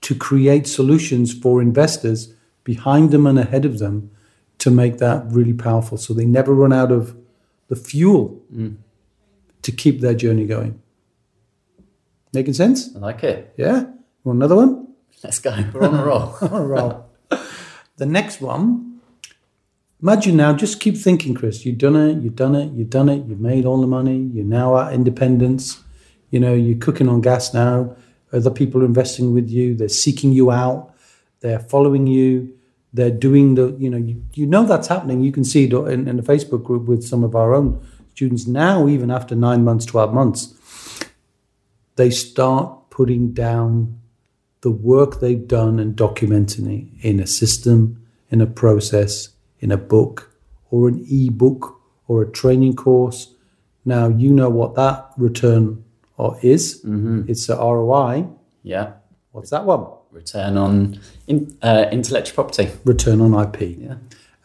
to 0.01 0.15
create 0.15 0.67
solutions 0.67 1.33
for 1.33 1.61
investors 1.61 2.33
behind 2.65 3.11
them 3.11 3.25
and 3.25 3.39
ahead 3.39 3.63
of 3.63 3.79
them 3.79 4.11
to 4.57 4.69
make 4.69 4.97
that 4.97 5.23
really 5.29 5.53
powerful 5.53 5.97
so 5.97 6.13
they 6.13 6.25
never 6.25 6.53
run 6.53 6.73
out 6.73 6.91
of 6.91 7.15
the 7.69 7.75
fuel 7.75 8.41
mm. 8.53 8.75
to 9.61 9.71
keep 9.71 10.01
their 10.01 10.13
journey 10.13 10.45
going. 10.45 10.81
Making 12.33 12.53
sense? 12.53 12.93
I 12.93 12.99
like 12.99 13.23
it. 13.23 13.53
Yeah. 13.55 13.85
Want 14.25 14.37
another 14.37 14.57
one? 14.57 14.89
Let's 15.23 15.39
go. 15.39 15.55
We're 15.73 15.87
on 15.87 15.95
a 15.95 16.03
roll. 16.03 16.35
on 16.41 16.61
a 16.61 16.65
roll. 16.65 17.09
the 17.95 18.05
next 18.05 18.41
one. 18.41 18.99
Imagine 20.01 20.35
now, 20.35 20.53
just 20.53 20.79
keep 20.79 20.97
thinking, 20.97 21.33
Chris. 21.33 21.65
You've 21.65 21.77
done 21.77 21.95
it, 21.95 22.21
you've 22.21 22.35
done 22.35 22.53
it, 22.53 22.71
you've 22.73 22.89
done 22.89 23.09
it, 23.09 23.25
you've 23.25 23.39
made 23.39 23.65
all 23.65 23.79
the 23.79 23.87
money, 23.87 24.17
you're 24.33 24.43
now 24.43 24.77
at 24.77 24.93
independence. 24.93 25.81
You 26.29 26.39
know, 26.39 26.53
you're 26.53 26.77
cooking 26.77 27.07
on 27.07 27.21
gas 27.21 27.53
now. 27.53 27.95
Other 28.33 28.51
people 28.51 28.81
are 28.81 28.85
investing 28.85 29.33
with 29.33 29.49
you, 29.49 29.75
they're 29.75 29.87
seeking 29.87 30.33
you 30.33 30.51
out, 30.51 30.93
they're 31.39 31.59
following 31.59 32.07
you, 32.07 32.54
they're 32.95 33.11
doing 33.11 33.55
the, 33.55 33.75
you 33.77 33.89
know, 33.89 33.97
you, 33.97 34.23
you 34.33 34.45
know 34.45 34.65
that's 34.65 34.87
happening. 34.87 35.21
You 35.21 35.31
can 35.31 35.43
see 35.43 35.65
it 35.65 35.73
in, 35.73 36.07
in 36.07 36.17
the 36.17 36.23
Facebook 36.23 36.63
group 36.63 36.85
with 36.87 37.03
some 37.03 37.23
of 37.23 37.35
our 37.35 37.53
own 37.53 37.85
students 38.13 38.47
now, 38.47 38.87
even 38.87 39.11
after 39.11 39.35
nine 39.35 39.63
months, 39.63 39.85
12 39.85 40.13
months 40.13 40.55
they 41.95 42.09
start 42.09 42.89
putting 42.89 43.33
down 43.33 43.99
the 44.61 44.71
work 44.71 45.19
they've 45.19 45.47
done 45.47 45.79
and 45.79 45.95
documenting 45.95 46.67
it 46.67 47.07
in 47.07 47.19
a 47.19 47.27
system, 47.27 48.05
in 48.29 48.41
a 48.41 48.47
process, 48.47 49.29
in 49.59 49.71
a 49.71 49.77
book, 49.77 50.31
or 50.71 50.87
an 50.87 51.03
e-book, 51.07 51.79
or 52.07 52.23
a 52.23 52.31
training 52.31 52.75
course. 52.75 53.33
Now 53.85 54.07
you 54.07 54.31
know 54.31 54.49
what 54.49 54.75
that 54.75 55.11
return 55.17 55.83
or 56.17 56.37
is. 56.41 56.81
Mm-hmm. 56.83 57.23
It's 57.27 57.47
a 57.49 57.55
ROI. 57.55 58.27
Yeah. 58.63 58.93
What's 59.31 59.51
that 59.51 59.65
one? 59.65 59.85
Return 60.15 60.57
on 60.57 60.99
in, 61.27 61.57
uh, 61.61 61.85
intellectual 61.91 62.35
property. 62.35 62.71
Return 62.85 63.19
on 63.19 63.33
IP. 63.33 63.77
Yeah. 63.77 63.95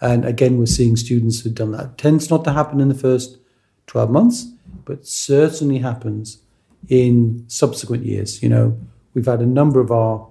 And 0.01 0.25
again, 0.25 0.59
we're 0.59 0.67
seeing 0.67 0.97
students 0.97 1.41
who've 1.41 1.55
done 1.55 1.73
that. 1.73 1.85
It 1.85 1.99
tends 1.99 2.29
not 2.29 2.43
to 2.45 2.53
happen 2.53 2.81
in 2.81 2.89
the 2.89 2.95
first 2.95 3.39
12 3.87 4.11
months, 4.11 4.53
but 4.85 5.07
certainly 5.07 5.79
happens 5.79 6.39
in 6.89 7.45
subsequent 7.49 8.05
years. 8.05 8.43
You 8.43 8.49
know, 8.49 8.79
we've 9.15 9.27
had 9.27 9.41
a 9.41 9.47
number 9.47 9.79
of 9.81 9.93
our 9.93 10.27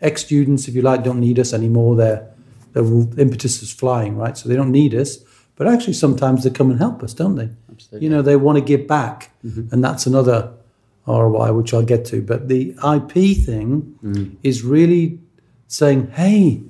ex 0.00 0.22
students, 0.22 0.68
if 0.68 0.74
you 0.74 0.82
like, 0.82 1.02
don't 1.02 1.20
need 1.20 1.38
us 1.38 1.52
anymore. 1.52 1.96
Their 1.96 2.28
their 2.72 2.84
impetus 2.84 3.62
is 3.62 3.72
flying, 3.72 4.16
right? 4.16 4.36
So 4.36 4.48
they 4.48 4.56
don't 4.56 4.72
need 4.72 4.94
us, 4.94 5.18
but 5.56 5.66
actually 5.66 5.92
sometimes 5.92 6.44
they 6.44 6.50
come 6.50 6.70
and 6.70 6.78
help 6.78 7.02
us, 7.02 7.14
don't 7.14 7.36
they? 7.36 7.48
Absolutely. 7.70 8.04
You 8.04 8.10
know, 8.12 8.20
they 8.20 8.36
want 8.36 8.58
to 8.58 8.64
give 8.64 8.86
back, 8.86 9.30
mm-hmm. 9.44 9.72
and 9.72 9.82
that's 9.82 10.06
another 10.06 10.52
ROI 11.06 11.52
which 11.52 11.74
I'll 11.74 11.82
get 11.82 12.04
to. 12.06 12.22
But 12.22 12.48
the 12.48 12.70
IP 12.70 13.36
thing 13.36 13.98
mm. 14.02 14.36
is 14.42 14.62
really 14.62 15.20
saying, 15.68 16.10
hey. 16.12 16.62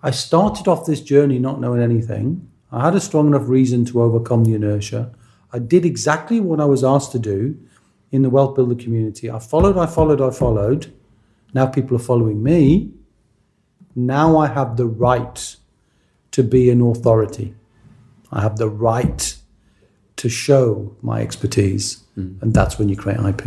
I 0.00 0.12
started 0.12 0.68
off 0.68 0.86
this 0.86 1.00
journey 1.00 1.40
not 1.40 1.60
knowing 1.60 1.82
anything. 1.82 2.48
I 2.70 2.84
had 2.84 2.94
a 2.94 3.00
strong 3.00 3.26
enough 3.26 3.48
reason 3.48 3.84
to 3.86 4.02
overcome 4.02 4.44
the 4.44 4.54
inertia. 4.54 5.12
I 5.52 5.58
did 5.58 5.84
exactly 5.84 6.38
what 6.38 6.60
I 6.60 6.66
was 6.66 6.84
asked 6.84 7.12
to 7.12 7.18
do 7.18 7.58
in 8.12 8.22
the 8.22 8.30
wealth 8.30 8.54
builder 8.54 8.74
community. 8.74 9.30
I 9.30 9.38
followed, 9.38 9.76
I 9.76 9.86
followed, 9.86 10.20
I 10.20 10.30
followed. 10.30 10.92
Now 11.54 11.66
people 11.66 11.96
are 11.96 12.00
following 12.00 12.42
me. 12.42 12.92
Now 13.94 14.36
I 14.36 14.48
have 14.48 14.76
the 14.76 14.86
right 14.86 15.56
to 16.32 16.42
be 16.42 16.70
an 16.70 16.80
authority. 16.82 17.54
I 18.30 18.42
have 18.42 18.58
the 18.58 18.68
right 18.68 19.34
to 20.16 20.28
show 20.28 20.96
my 21.02 21.22
expertise. 21.22 22.04
Mm. 22.18 22.42
And 22.42 22.54
that's 22.54 22.78
when 22.78 22.88
you 22.88 22.96
create 22.96 23.20
IP. 23.20 23.46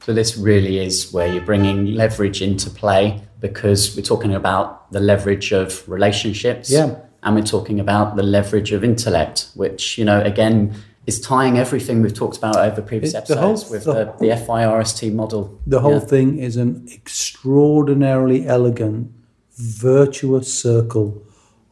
So, 0.00 0.12
this 0.12 0.36
really 0.36 0.78
is 0.78 1.12
where 1.12 1.26
you're 1.26 1.44
bringing 1.44 1.94
leverage 1.94 2.42
into 2.42 2.68
play 2.68 3.22
because 3.40 3.96
we're 3.96 4.02
talking 4.02 4.34
about 4.34 4.90
the 4.92 5.00
leverage 5.00 5.52
of 5.52 5.88
relationships. 5.88 6.70
Yeah. 6.70 6.96
And 7.22 7.34
we're 7.34 7.42
talking 7.42 7.80
about 7.80 8.16
the 8.16 8.22
leverage 8.22 8.72
of 8.72 8.84
intellect, 8.84 9.48
which, 9.54 9.96
you 9.96 10.04
know, 10.04 10.20
again, 10.20 10.74
is 11.06 11.20
tying 11.20 11.58
everything 11.58 12.02
we've 12.02 12.14
talked 12.14 12.36
about 12.36 12.56
over 12.56 12.82
previous 12.82 13.14
episodes 13.14 13.62
whole, 13.62 13.72
with 13.72 13.84
the, 13.84 14.14
the, 14.18 14.34
the, 14.34 14.36
FIRST 14.36 15.12
model. 15.12 15.58
The 15.66 15.80
whole 15.80 15.94
yeah. 15.94 16.00
thing 16.00 16.38
is 16.38 16.56
an 16.56 16.86
extraordinarily 16.92 18.46
elegant, 18.46 19.10
virtuous 19.56 20.52
circle 20.52 21.22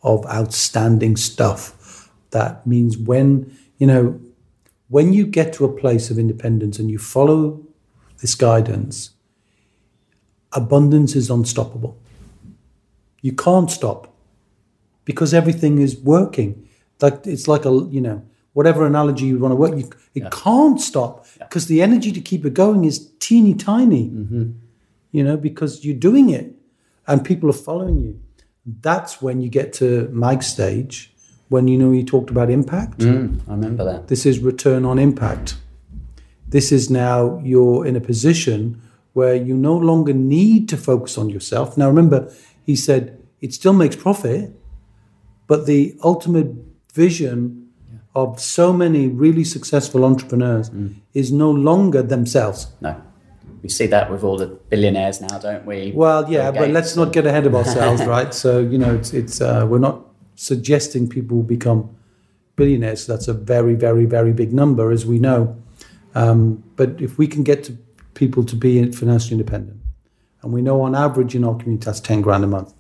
of 0.03 0.27
outstanding 0.27 1.17
stuff. 1.17 2.11
That 2.31 2.67
means 2.67 2.97
when, 2.97 3.57
you 3.79 3.87
know, 3.87 4.21
when 4.93 5.15
you 5.15 5.25
get 5.27 5.55
to 5.55 5.65
a 5.65 5.73
place 5.73 6.11
of 6.11 6.19
independence 6.19 6.79
and 6.79 6.91
you 6.91 6.99
follow 6.99 7.59
this 8.21 8.35
guidance, 8.35 9.13
abundance 10.53 11.17
is 11.17 11.31
unstoppable. 11.31 11.97
You 13.23 13.33
can't 13.33 13.71
stop 13.71 14.15
because 15.07 15.33
everything 15.33 15.81
is 15.81 15.97
working. 15.97 16.69
Like 17.01 17.27
it's 17.27 17.49
like 17.49 17.65
a 17.65 17.73
you 17.91 18.03
know 18.03 18.23
whatever 18.53 18.85
analogy 18.87 19.25
you 19.25 19.39
want 19.39 19.53
to 19.53 19.57
work, 19.57 19.75
you, 19.79 19.89
it 20.15 20.25
yeah. 20.25 20.29
can't 20.31 20.79
stop 20.79 21.27
because 21.39 21.71
yeah. 21.71 21.75
the 21.75 21.83
energy 21.91 22.13
to 22.13 22.21
keep 22.21 22.45
it 22.45 22.53
going 22.53 22.85
is 22.85 23.11
teeny 23.19 23.55
tiny, 23.55 24.11
mm-hmm. 24.11 24.51
you 25.11 25.25
know, 25.25 25.39
because 25.39 25.87
you're 25.87 25.97
doing 25.97 26.29
it 26.29 26.55
and 27.07 27.25
people 27.25 27.49
are 27.49 27.61
following 27.69 27.99
you. 27.99 28.21
That's 28.67 29.23
when 29.23 29.41
you 29.41 29.49
get 29.49 29.73
to 29.75 30.11
Mike's 30.13 30.49
stage, 30.49 31.12
when 31.53 31.69
you 31.69 31.77
know 31.77 31.93
you 31.93 32.03
talked 32.03 32.31
about 32.31 32.51
impact. 32.51 32.99
Mm, 32.99 33.41
I 33.47 33.53
remember 33.53 33.85
that. 33.85 34.09
This 34.09 34.25
is 34.25 34.39
return 34.39 34.87
on 34.87 34.99
impact. 34.99 35.57
This 36.49 36.73
is 36.73 36.91
now 36.91 37.39
you're 37.45 37.87
in 37.87 37.95
a 37.95 38.01
position 38.01 38.81
where 39.13 39.35
you 39.35 39.55
no 39.55 39.77
longer 39.77 40.15
need 40.15 40.69
to 40.71 40.77
focus 40.79 41.19
on 41.19 41.29
yourself. 41.29 41.77
Now, 41.77 41.89
remember, 41.89 42.33
he 42.65 42.75
said 42.75 43.23
it 43.43 43.53
still 43.53 43.75
makes 43.75 43.97
profit, 43.97 44.51
but 45.47 45.67
the 45.67 45.95
ultimate 46.03 46.51
vision 46.95 47.69
of 48.15 48.41
so 48.41 48.73
many 48.73 49.09
really 49.09 49.45
successful 49.45 50.05
entrepreneurs 50.05 50.71
mm. 50.71 50.95
is 51.13 51.31
no 51.33 51.51
longer 51.51 52.03
themselves. 52.03 52.69
No. 52.81 53.01
We 53.63 53.69
see 53.69 53.87
that 53.89 54.11
with 54.11 54.25
all 54.25 54.39
the 54.39 54.47
billionaires 54.47 55.21
now, 55.21 55.39
don't 55.39 55.65
we? 55.67 55.93
Well, 55.95 56.31
yeah, 56.31 56.51
but 56.51 56.71
let's 56.71 56.97
not 56.97 57.13
get 57.13 57.27
ahead 57.27 57.47
of 57.47 57.55
ourselves, 57.55 58.05
right? 58.17 58.33
So, 58.35 58.59
you 58.59 58.79
know, 58.79 58.95
it's, 58.95 59.13
it's 59.13 59.41
uh, 59.41 59.67
we're 59.69 59.79
not 59.79 60.12
suggesting 60.43 61.09
people 61.09 61.37
will 61.37 61.45
become 61.45 61.95
billionaires. 62.57 63.07
That's 63.07 63.29
a 63.29 63.33
very, 63.33 63.75
very, 63.75 64.07
very 64.07 64.33
big 64.33 64.53
number, 64.53 64.91
as 64.91 65.07
we 65.07 65.21
know. 65.21 65.57
Um, 66.17 66.65
but 66.75 67.01
if 67.01 67.17
we 67.17 67.29
can 67.29 67.45
get 67.45 67.63
to 67.65 67.79
people 68.15 68.45
to 68.45 68.57
be 68.57 68.91
financially 68.91 69.35
independent, 69.39 69.81
and 70.43 70.53
we 70.53 70.61
know 70.61 70.83
on 70.83 70.97
average 70.97 71.37
in 71.37 71.45
our 71.45 71.55
community 71.55 71.85
that's 71.85 72.01
10 72.01 72.23
grand 72.23 72.43
a 72.43 72.49
month. 72.49 72.75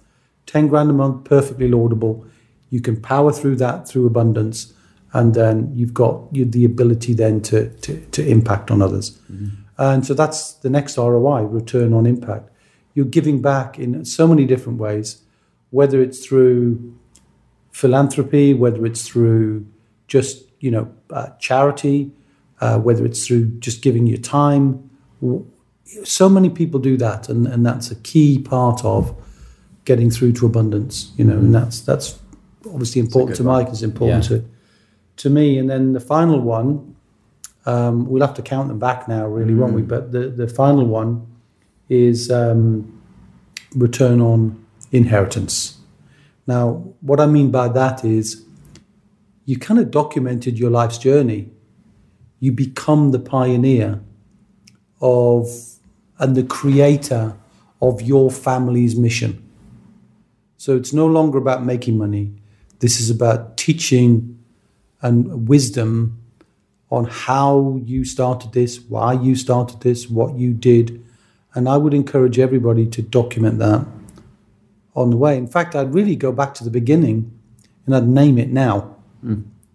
10 0.46 0.66
grand 0.66 0.90
a 0.90 0.92
month, 0.92 1.22
perfectly 1.22 1.68
laudable. 1.68 2.26
You 2.70 2.80
can 2.80 3.00
power 3.00 3.32
through 3.32 3.56
that 3.56 3.86
through 3.86 4.06
abundance 4.06 4.74
and 5.12 5.34
then 5.34 5.70
you've 5.72 5.94
got 5.94 6.20
you, 6.32 6.44
the 6.44 6.64
ability 6.64 7.14
then 7.14 7.40
to, 7.42 7.68
to, 7.82 8.00
to 8.06 8.26
impact 8.26 8.72
on 8.72 8.82
others. 8.82 9.20
And 9.78 10.04
so 10.04 10.14
that's 10.14 10.54
the 10.54 10.70
next 10.70 10.98
ROI, 10.98 11.42
return 11.42 11.92
on 11.92 12.06
impact. 12.06 12.50
You're 12.94 13.04
giving 13.06 13.40
back 13.40 13.78
in 13.78 14.04
so 14.04 14.26
many 14.26 14.46
different 14.46 14.80
ways, 14.80 15.22
whether 15.70 16.02
it's 16.02 16.26
through 16.26 16.98
philanthropy, 17.72 18.54
whether 18.54 18.86
it's 18.86 19.06
through 19.08 19.66
just 20.06 20.44
you 20.60 20.70
know 20.70 20.92
uh, 21.10 21.30
charity, 21.40 22.12
uh, 22.60 22.78
whether 22.78 23.04
it's 23.04 23.26
through 23.26 23.46
just 23.58 23.82
giving 23.82 24.06
your 24.06 24.18
time. 24.18 24.88
So 26.04 26.28
many 26.28 26.48
people 26.48 26.80
do 26.80 26.96
that, 26.98 27.28
and, 27.28 27.46
and 27.46 27.66
that's 27.66 27.90
a 27.90 27.96
key 27.96 28.38
part 28.38 28.84
of 28.84 29.14
getting 29.84 30.10
through 30.10 30.32
to 30.34 30.46
abundance. 30.46 31.12
You 31.16 31.24
know, 31.24 31.34
and 31.36 31.54
that's 31.54 31.80
that's 31.80 32.18
obviously 32.66 33.00
important 33.00 33.36
to 33.38 33.42
one. 33.42 33.64
Mike. 33.64 33.72
It's 33.72 33.82
important 33.82 34.30
Yeah. 34.30 34.38
to 34.38 34.44
to 35.16 35.30
me. 35.30 35.58
And 35.58 35.68
then 35.68 35.92
the 35.92 36.00
final 36.00 36.40
one, 36.40 36.94
um, 37.66 38.06
we'll 38.06 38.22
have 38.22 38.34
to 38.34 38.42
count 38.42 38.68
them 38.68 38.78
back 38.78 39.08
now, 39.08 39.26
really, 39.26 39.54
won't 39.54 39.74
we? 39.74 39.82
But 39.82 40.12
the 40.12 40.28
the 40.28 40.48
final 40.48 40.86
one 40.86 41.26
is 41.88 42.30
um, 42.30 43.02
return 43.74 44.20
on 44.20 44.64
inheritance. 44.92 45.78
Now, 46.46 46.94
what 47.00 47.20
I 47.20 47.26
mean 47.26 47.50
by 47.50 47.68
that 47.68 48.04
is 48.04 48.44
you 49.44 49.58
kind 49.58 49.78
of 49.80 49.90
documented 49.90 50.58
your 50.58 50.70
life's 50.70 50.98
journey. 50.98 51.50
You 52.40 52.52
become 52.52 53.10
the 53.12 53.18
pioneer 53.18 54.00
of 55.00 55.48
and 56.18 56.36
the 56.36 56.42
creator 56.42 57.36
of 57.80 58.02
your 58.02 58.30
family's 58.30 58.96
mission. 58.96 59.42
So 60.56 60.76
it's 60.76 60.92
no 60.92 61.06
longer 61.06 61.38
about 61.38 61.64
making 61.64 61.98
money. 61.98 62.32
This 62.78 63.00
is 63.00 63.10
about 63.10 63.56
teaching 63.56 64.38
and 65.00 65.48
wisdom 65.48 66.20
on 66.90 67.06
how 67.06 67.80
you 67.84 68.04
started 68.04 68.52
this, 68.52 68.80
why 68.80 69.14
you 69.14 69.34
started 69.34 69.80
this, 69.80 70.08
what 70.08 70.36
you 70.36 70.52
did. 70.52 71.04
And 71.54 71.68
I 71.68 71.76
would 71.76 71.94
encourage 71.94 72.38
everybody 72.38 72.86
to 72.86 73.02
document 73.02 73.58
that 73.58 73.86
on 74.94 75.10
the 75.10 75.16
way. 75.16 75.36
In 75.36 75.46
fact, 75.46 75.74
I'd 75.74 75.94
really 75.94 76.16
go 76.16 76.32
back 76.32 76.54
to 76.54 76.64
the 76.64 76.70
beginning 76.70 77.30
and 77.86 77.94
I'd 77.96 78.06
name 78.06 78.38
it 78.38 78.50
now. 78.50 78.96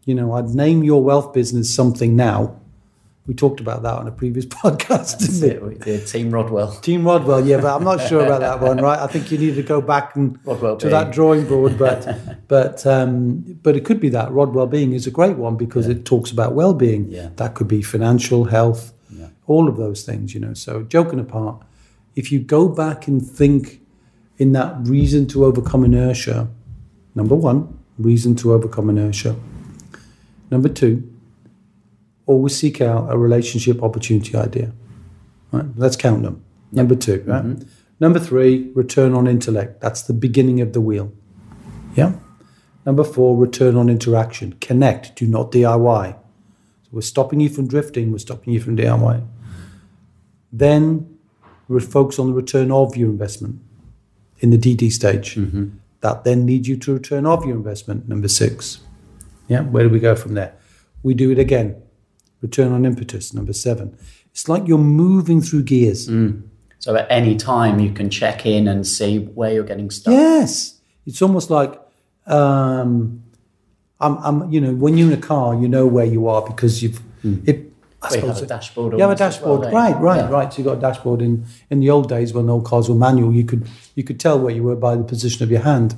You 0.06 0.14
know, 0.16 0.34
I'd 0.34 0.50
name 0.50 0.84
your 0.84 1.04
wealth 1.04 1.34
business 1.34 1.74
something 1.74 2.16
now. 2.16 2.60
We 3.26 3.34
talked 3.34 3.60
about 3.60 3.84
that 3.84 3.94
on 3.96 4.08
a 4.08 4.12
previous 4.12 4.46
podcast, 4.62 5.20
That's 5.20 5.40
didn't 5.40 5.66
we? 5.68 5.74
it, 5.76 5.82
the 5.82 6.00
Team 6.00 6.32
Rodwell. 6.32 6.72
Team 6.80 7.04
Rodwell, 7.06 7.46
yeah, 7.46 7.60
but 7.60 7.76
I'm 7.76 7.84
not 7.84 8.08
sure 8.08 8.26
about 8.26 8.40
that 8.40 8.62
one, 8.62 8.78
right? 8.78 8.98
I 9.00 9.08
think 9.08 9.32
you 9.32 9.38
need 9.38 9.56
to 9.56 9.64
go 9.64 9.82
back 9.82 10.16
and 10.16 10.40
Rodwell 10.46 10.78
to 10.78 10.88
that 10.90 11.12
drawing 11.12 11.46
board, 11.46 11.78
but 11.78 12.08
but 12.48 12.86
um, 12.88 13.60
but 13.64 13.76
it 13.76 13.84
could 13.84 14.00
be 14.00 14.08
that 14.10 14.32
Rodwell 14.32 14.68
Being 14.68 14.94
is 14.94 15.08
a 15.08 15.12
great 15.12 15.36
one 15.36 15.58
because 15.58 15.90
it 15.90 16.06
talks 16.06 16.32
about 16.32 16.54
well-being. 16.54 17.10
Yeah. 17.10 17.30
That 17.36 17.54
could 17.56 17.68
be 17.68 17.82
financial 17.82 18.46
health, 18.46 18.94
Yeah. 19.10 19.28
all 19.46 19.68
of 19.68 19.76
those 19.76 20.04
things, 20.06 20.34
you 20.34 20.40
know. 20.40 20.54
So 20.54 20.84
joking 20.84 21.20
apart, 21.20 21.62
if 22.16 22.32
you 22.32 22.40
go 22.40 22.70
back 22.70 23.08
and 23.10 23.22
think 23.22 23.82
in 24.38 24.52
that 24.54 24.76
reason 24.88 25.28
to 25.28 25.46
overcome 25.46 25.84
inertia, 25.84 26.48
number 27.16 27.36
one, 27.36 27.78
reason 27.98 28.36
to 28.36 28.54
overcome 28.54 28.90
inertia. 28.90 29.36
Number 30.52 30.70
two, 30.70 31.12
always 32.26 32.56
seek 32.56 32.82
out 32.82 33.12
a 33.12 33.18
relationship 33.18 33.82
opportunity 33.82 34.36
idea. 34.36 34.72
Right? 35.52 35.66
Let's 35.76 35.96
count 35.96 36.24
them. 36.24 36.44
Number 36.72 36.96
two, 36.96 37.24
right? 37.26 37.44
Mm-hmm. 37.44 37.68
Number 38.00 38.20
three, 38.20 38.72
return 38.76 39.14
on 39.14 39.28
intellect. 39.28 39.82
That's 39.82 40.04
the 40.04 40.14
beginning 40.14 40.62
of 40.62 40.74
the 40.74 40.82
wheel. 40.82 41.12
Yeah. 41.96 42.14
Number 42.86 43.04
four, 43.04 43.36
return 43.36 43.76
on 43.76 43.90
interaction. 43.90 44.54
Connect, 44.62 45.16
do 45.16 45.26
not 45.26 45.52
DIY. 45.52 46.14
So 46.14 46.90
we're 46.92 47.02
stopping 47.02 47.40
you 47.40 47.50
from 47.50 47.68
drifting, 47.68 48.12
we're 48.12 48.20
stopping 48.20 48.54
you 48.54 48.62
from 48.62 48.78
DIY. 48.78 49.26
Then 50.52 51.18
we 51.68 51.80
focus 51.82 52.20
on 52.20 52.28
the 52.28 52.34
return 52.34 52.72
of 52.72 52.96
your 52.96 53.10
investment 53.10 53.62
in 54.40 54.50
the 54.50 54.58
DD 54.58 54.92
stage. 54.92 55.36
Mm-hmm. 55.36 55.70
That 56.02 56.24
then 56.24 56.46
leads 56.46 56.68
you 56.68 56.78
to 56.78 56.94
return 56.94 57.26
of 57.26 57.46
your 57.46 57.56
investment, 57.56 58.08
number 58.08 58.28
six. 58.28 58.80
Yeah, 59.48 59.62
where 59.62 59.84
do 59.84 59.90
we 59.90 60.00
go 60.00 60.16
from 60.16 60.36
there? 60.36 60.56
We 61.04 61.14
do 61.14 61.32
it 61.32 61.40
again. 61.40 61.82
Return 62.42 62.72
on 62.72 62.86
impetus, 62.86 63.34
number 63.34 63.54
seven. 63.54 63.98
It's 64.32 64.48
like 64.48 64.68
you're 64.68 64.78
moving 64.78 65.42
through 65.42 65.64
gears. 65.64 66.08
Mm. 66.08 66.44
So 66.80 66.96
at 66.96 67.08
any 67.10 67.36
time 67.36 67.80
you 67.80 67.92
can 67.92 68.10
check 68.10 68.46
in 68.46 68.68
and 68.68 68.86
see 68.86 69.20
where 69.20 69.52
you're 69.52 69.64
getting 69.64 69.90
stuck. 69.90 70.12
Yes, 70.12 70.80
it's 71.06 71.22
almost 71.22 71.50
like 71.50 71.80
um, 72.28 73.24
I'm, 74.00 74.18
I'm. 74.18 74.52
You 74.52 74.62
know, 74.62 74.74
when 74.74 74.98
you're 74.98 75.08
in 75.08 75.18
a 75.18 75.22
car, 75.22 75.56
you 75.56 75.68
know 75.68 75.88
where 75.88 76.06
you 76.06 76.28
are 76.28 76.42
because 76.46 76.84
you've. 76.84 77.02
Mm. 77.24 77.48
It, 77.48 77.67
I. 78.02 78.10
Well, 78.12 78.22
you 78.22 78.28
have 78.28 78.42
a 78.44 78.46
dashboard 78.46 78.94
You 78.94 79.00
have 79.00 79.08
a 79.10 79.12
well, 79.12 79.16
dashboard, 79.16 79.66
you? 79.66 79.72
right? 79.72 80.00
Right, 80.00 80.18
Yeah. 80.18 80.30
right. 80.30 80.54
So 80.54 80.58
you 80.60 80.64
got 80.66 80.78
a 80.78 80.82
dashboard. 80.82 81.22
In 81.22 81.46
in 81.70 81.80
the 81.80 81.90
old 81.90 82.08
days, 82.10 82.34
when 82.34 82.50
old 82.50 82.66
cars 82.66 82.88
were 82.90 82.96
manual, 82.96 83.34
you 83.34 83.44
could 83.46 83.68
you 83.96 84.04
could 84.04 84.20
tell 84.20 84.40
where 84.40 84.54
you 84.54 84.64
were 84.64 84.76
by 84.76 84.96
the 84.96 85.04
position 85.04 85.44
of 85.44 85.50
your 85.52 85.62
hand. 85.62 85.96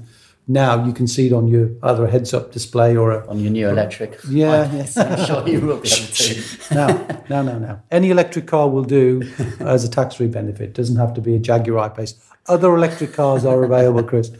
Now 0.47 0.83
you 0.83 0.93
can 0.93 1.07
see 1.07 1.27
it 1.27 1.33
on 1.33 1.47
your 1.47 1.69
either 1.83 2.05
a 2.05 2.09
heads-up 2.09 2.51
display 2.51 2.97
or 2.97 3.11
a 3.11 3.27
On 3.27 3.39
your 3.39 3.51
new 3.51 3.69
electric. 3.69 4.17
Yeah, 4.29 4.71
yes. 4.73 4.97
I'm 5.01 5.23
sure 5.25 5.47
you 5.47 5.59
will 5.61 5.77
be 5.77 5.89
able 5.89 6.07
to. 6.07 6.41
no, 6.73 6.87
no, 7.29 7.41
no, 7.43 7.59
no. 7.59 7.79
Any 7.91 8.09
electric 8.09 8.47
car 8.47 8.67
will 8.67 8.83
do 8.83 9.21
as 9.59 9.83
a 9.83 9.89
tax-free 9.89 10.27
benefit. 10.29 10.73
Doesn't 10.73 10.95
have 10.95 11.13
to 11.15 11.21
be 11.21 11.35
a 11.35 11.39
Jaguar 11.39 11.79
I-Pace. 11.85 12.15
Other 12.47 12.73
electric 12.73 13.13
cars 13.13 13.45
are 13.45 13.63
available, 13.63 14.01
Chris. 14.03 14.31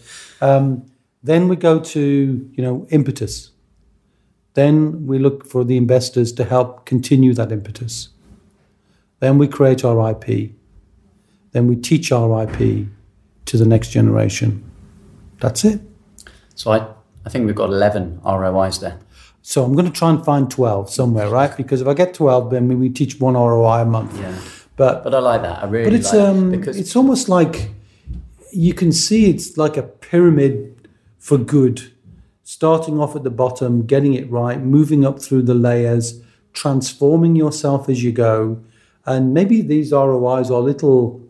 Um, 0.41 0.86
then 1.22 1.48
we 1.48 1.56
go 1.58 1.80
to 1.80 2.00
you 2.56 2.63
know 2.63 2.88
impetus. 2.89 3.52
Then 4.54 5.06
we 5.08 5.20
look 5.20 5.46
for 5.46 5.64
the 5.64 5.78
investors 5.78 6.32
to 6.34 6.44
help 6.44 6.86
continue 6.86 7.34
that 7.34 7.52
impetus. 7.52 8.10
Then 9.20 9.38
we 9.38 9.48
create 9.48 9.86
our 9.86 10.12
IP. 10.12 10.52
Then 11.52 11.68
we 11.68 11.76
teach 11.76 12.12
our 12.12 12.44
IP 12.44 12.88
to 13.46 13.58
the 13.58 13.66
next 13.66 13.90
generation. 13.90 14.64
That's 15.40 15.64
it. 15.66 15.82
So 16.56 16.72
I, 16.72 16.88
I 17.26 17.30
think 17.30 17.46
we've 17.46 17.56
got 17.56 17.70
11 17.70 18.22
ROIs 18.24 18.80
there. 18.80 19.00
So 19.42 19.64
I'm 19.64 19.74
going 19.74 19.86
to 19.86 19.92
try 19.92 20.10
and 20.10 20.24
find 20.24 20.52
12 20.52 20.90
somewhere, 20.90 21.30
right? 21.30 21.56
Because 21.56 21.82
if 21.82 21.88
I 21.88 21.94
get 21.94 22.14
12, 22.14 22.52
then 22.52 22.80
we 22.80 22.90
teach 22.90 23.20
one 23.20 23.36
ROI 23.36 23.82
a 23.82 23.86
month. 23.86 24.18
Yeah. 24.20 24.36
But 24.76 25.04
But 25.04 25.14
I 25.14 25.20
like 25.20 25.42
that. 25.42 25.64
I 25.64 25.68
really 25.68 25.86
but 25.86 25.94
it's 25.94 26.14
like 26.14 26.28
um 26.28 26.52
because 26.52 26.78
it's 26.78 26.96
almost 26.96 27.28
like 27.28 27.72
you 28.52 28.74
can 28.74 28.92
see 28.92 29.30
it's 29.30 29.58
like 29.58 29.76
a 29.76 29.84
pyramid 29.84 30.90
for 31.18 31.38
good 31.38 31.92
starting 32.50 33.00
off 33.00 33.16
at 33.16 33.22
the 33.22 33.30
bottom 33.30 33.86
getting 33.86 34.16
it 34.16 34.28
right 34.32 34.60
moving 34.60 35.06
up 35.06 35.20
through 35.22 35.44
the 35.44 35.54
layers 35.54 36.20
transforming 36.52 37.36
yourself 37.36 37.88
as 37.88 38.04
you 38.04 38.12
go. 38.12 38.60
And 39.06 39.36
maybe 39.36 39.62
these 39.62 39.92
rois 39.92 40.50
are 40.50 40.60
little 40.60 41.22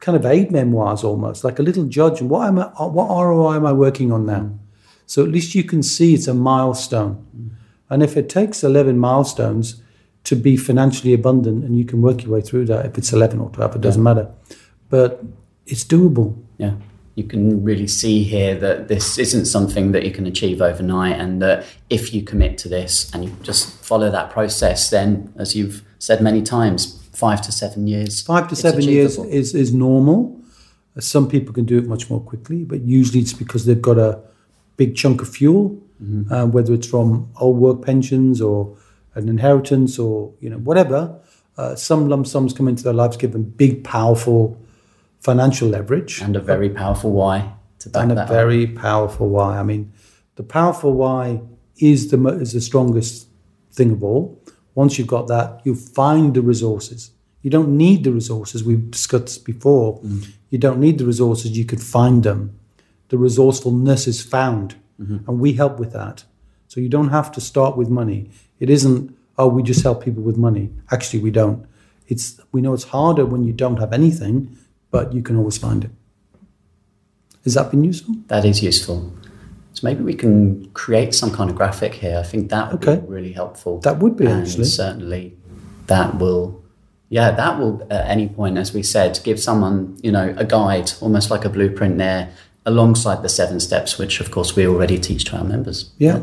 kind 0.00 0.14
of 0.14 0.26
aid 0.26 0.52
memoirs 0.52 1.02
almost 1.02 1.44
like 1.44 1.58
a 1.58 1.62
little 1.62 1.84
judge 1.84 2.20
and 2.20 2.28
what 2.28 2.46
am 2.46 2.58
I, 2.58 2.64
what 2.64 3.08
roi 3.08 3.54
am 3.54 3.64
i 3.64 3.72
working 3.72 4.12
on 4.12 4.26
now? 4.26 4.50
So 5.06 5.22
at 5.22 5.30
least 5.30 5.54
you 5.54 5.64
can 5.64 5.82
see 5.82 6.12
it's 6.12 6.28
a 6.28 6.34
milestone. 6.34 7.56
And 7.88 8.02
if 8.02 8.14
it 8.14 8.28
takes 8.28 8.62
11 8.62 8.98
milestones 8.98 9.80
to 10.24 10.36
be 10.36 10.58
financially 10.58 11.14
abundant 11.14 11.64
and 11.64 11.78
you 11.78 11.86
can 11.86 12.02
work 12.02 12.22
your 12.22 12.34
way 12.34 12.42
through 12.42 12.66
that 12.66 12.84
if 12.84 12.98
it's 12.98 13.14
11 13.14 13.40
or 13.40 13.48
12 13.48 13.76
it 13.76 13.80
doesn't 13.80 14.02
matter. 14.02 14.30
But 14.90 15.24
it's 15.64 15.84
doable. 15.84 16.36
Yeah, 16.58 16.74
you 17.14 17.24
can 17.24 17.62
really 17.62 17.86
see 17.86 18.22
here 18.22 18.54
that 18.54 18.88
this 18.88 19.18
isn't 19.18 19.46
something 19.46 19.92
that 19.92 20.04
you 20.04 20.10
can 20.10 20.26
achieve 20.26 20.62
overnight, 20.62 21.20
and 21.20 21.42
that 21.42 21.64
if 21.90 22.14
you 22.14 22.22
commit 22.22 22.58
to 22.58 22.68
this 22.68 23.12
and 23.12 23.24
you 23.24 23.30
just 23.42 23.68
follow 23.84 24.10
that 24.10 24.30
process, 24.30 24.90
then, 24.90 25.32
as 25.36 25.54
you've 25.54 25.82
said 25.98 26.20
many 26.22 26.42
times, 26.42 26.98
five 27.12 27.42
to 27.42 27.52
seven 27.52 27.86
years. 27.86 28.22
five 28.22 28.48
to 28.48 28.56
seven 28.56 28.82
years 28.82 29.18
is, 29.18 29.54
is 29.54 29.72
normal. 29.72 30.40
Some 30.98 31.28
people 31.28 31.54
can 31.54 31.64
do 31.64 31.78
it 31.78 31.86
much 31.86 32.10
more 32.10 32.20
quickly 32.20 32.64
but 32.64 32.82
usually 32.82 33.20
it's 33.20 33.32
because 33.32 33.64
they've 33.64 33.80
got 33.80 33.98
a 33.98 34.20
big 34.76 34.94
chunk 34.94 35.22
of 35.22 35.28
fuel 35.28 35.82
uh, 36.30 36.46
whether 36.46 36.74
it's 36.74 36.86
from 36.86 37.30
old 37.36 37.58
work 37.58 37.82
pensions 37.82 38.40
or 38.40 38.76
an 39.14 39.28
inheritance 39.28 39.98
or 39.98 40.32
you 40.40 40.50
know 40.50 40.58
whatever. 40.58 41.18
Uh, 41.56 41.74
some 41.76 42.08
lump 42.08 42.26
sums 42.26 42.52
come 42.52 42.66
into 42.66 42.82
their 42.82 42.92
lives 42.94 43.16
give 43.16 43.32
them 43.32 43.44
big 43.44 43.84
powerful 43.84 44.60
financial 45.22 45.68
leverage 45.68 46.20
and 46.20 46.34
a 46.36 46.40
very 46.40 46.68
powerful 46.68 47.12
why 47.12 47.54
to 47.78 47.88
back 47.88 48.02
and 48.02 48.12
a 48.12 48.14
that 48.16 48.22
up. 48.22 48.28
very 48.28 48.66
powerful 48.66 49.28
why. 49.28 49.58
I 49.58 49.62
mean, 49.62 49.92
the 50.34 50.42
powerful 50.42 50.92
why 50.92 51.40
is 51.76 52.10
the 52.10 52.18
is 52.40 52.52
the 52.52 52.60
strongest 52.60 53.28
thing 53.72 53.92
of 53.92 54.02
all. 54.02 54.42
Once 54.74 54.98
you've 54.98 55.08
got 55.08 55.28
that, 55.28 55.60
you 55.64 55.74
find 55.74 56.34
the 56.34 56.42
resources. 56.42 57.12
You 57.42 57.50
don't 57.50 57.76
need 57.76 58.04
the 58.04 58.12
resources 58.12 58.64
we've 58.64 58.90
discussed 58.90 59.44
before. 59.44 59.98
Mm-hmm. 60.00 60.30
You 60.50 60.58
don't 60.58 60.80
need 60.80 60.98
the 60.98 61.06
resources. 61.06 61.56
You 61.56 61.64
could 61.64 61.82
find 61.82 62.22
them. 62.22 62.58
The 63.08 63.18
resourcefulness 63.18 64.06
is 64.06 64.22
found, 64.22 64.76
mm-hmm. 65.00 65.28
and 65.28 65.40
we 65.40 65.52
help 65.52 65.78
with 65.78 65.92
that. 65.92 66.24
So 66.68 66.80
you 66.80 66.88
don't 66.88 67.10
have 67.10 67.30
to 67.32 67.40
start 67.40 67.76
with 67.76 67.88
money. 67.88 68.30
It 68.58 68.70
isn't 68.70 69.16
oh 69.38 69.48
we 69.48 69.62
just 69.62 69.82
help 69.82 70.04
people 70.04 70.22
with 70.22 70.36
money. 70.36 70.70
Actually, 70.90 71.20
we 71.20 71.30
don't. 71.30 71.66
It's 72.08 72.40
we 72.52 72.60
know 72.60 72.74
it's 72.74 72.84
harder 72.84 73.24
when 73.26 73.44
you 73.44 73.52
don't 73.52 73.78
have 73.78 73.92
anything, 73.92 74.56
but 74.92 75.12
you 75.12 75.22
can 75.22 75.36
always 75.36 75.58
find 75.58 75.84
it. 75.84 75.90
Has 77.42 77.54
that 77.54 77.72
been 77.72 77.82
useful? 77.82 78.14
That 78.28 78.44
is 78.44 78.62
useful. 78.62 79.12
So 79.72 79.80
maybe 79.88 80.04
we 80.04 80.14
can 80.14 80.70
create 80.74 81.12
some 81.14 81.32
kind 81.32 81.50
of 81.50 81.56
graphic 81.56 81.94
here. 81.94 82.18
I 82.18 82.22
think 82.22 82.50
that 82.50 82.70
would 82.70 82.86
Okay. 82.86 83.00
be 83.00 83.06
really 83.08 83.32
helpful. 83.32 83.80
That 83.80 83.98
would 83.98 84.16
be, 84.16 84.26
and 84.26 84.42
actually. 84.46 84.64
certainly 84.66 85.34
that 85.88 86.18
will. 86.20 86.62
Yeah, 87.08 87.30
that 87.32 87.58
will 87.58 87.82
at 87.90 88.06
any 88.08 88.28
point, 88.28 88.56
as 88.58 88.72
we 88.72 88.82
said, 88.82 89.18
give 89.24 89.40
someone 89.40 89.96
you 90.02 90.12
know 90.12 90.34
a 90.36 90.44
guide, 90.44 90.92
almost 91.00 91.30
like 91.30 91.44
a 91.44 91.48
blueprint 91.48 91.98
there, 91.98 92.30
alongside 92.64 93.22
the 93.22 93.28
seven 93.28 93.58
steps, 93.60 93.98
which 93.98 94.20
of 94.20 94.30
course 94.30 94.54
we 94.54 94.66
already 94.66 94.98
teach 94.98 95.24
to 95.26 95.36
our 95.36 95.44
members. 95.44 95.90
Yeah. 95.98 96.20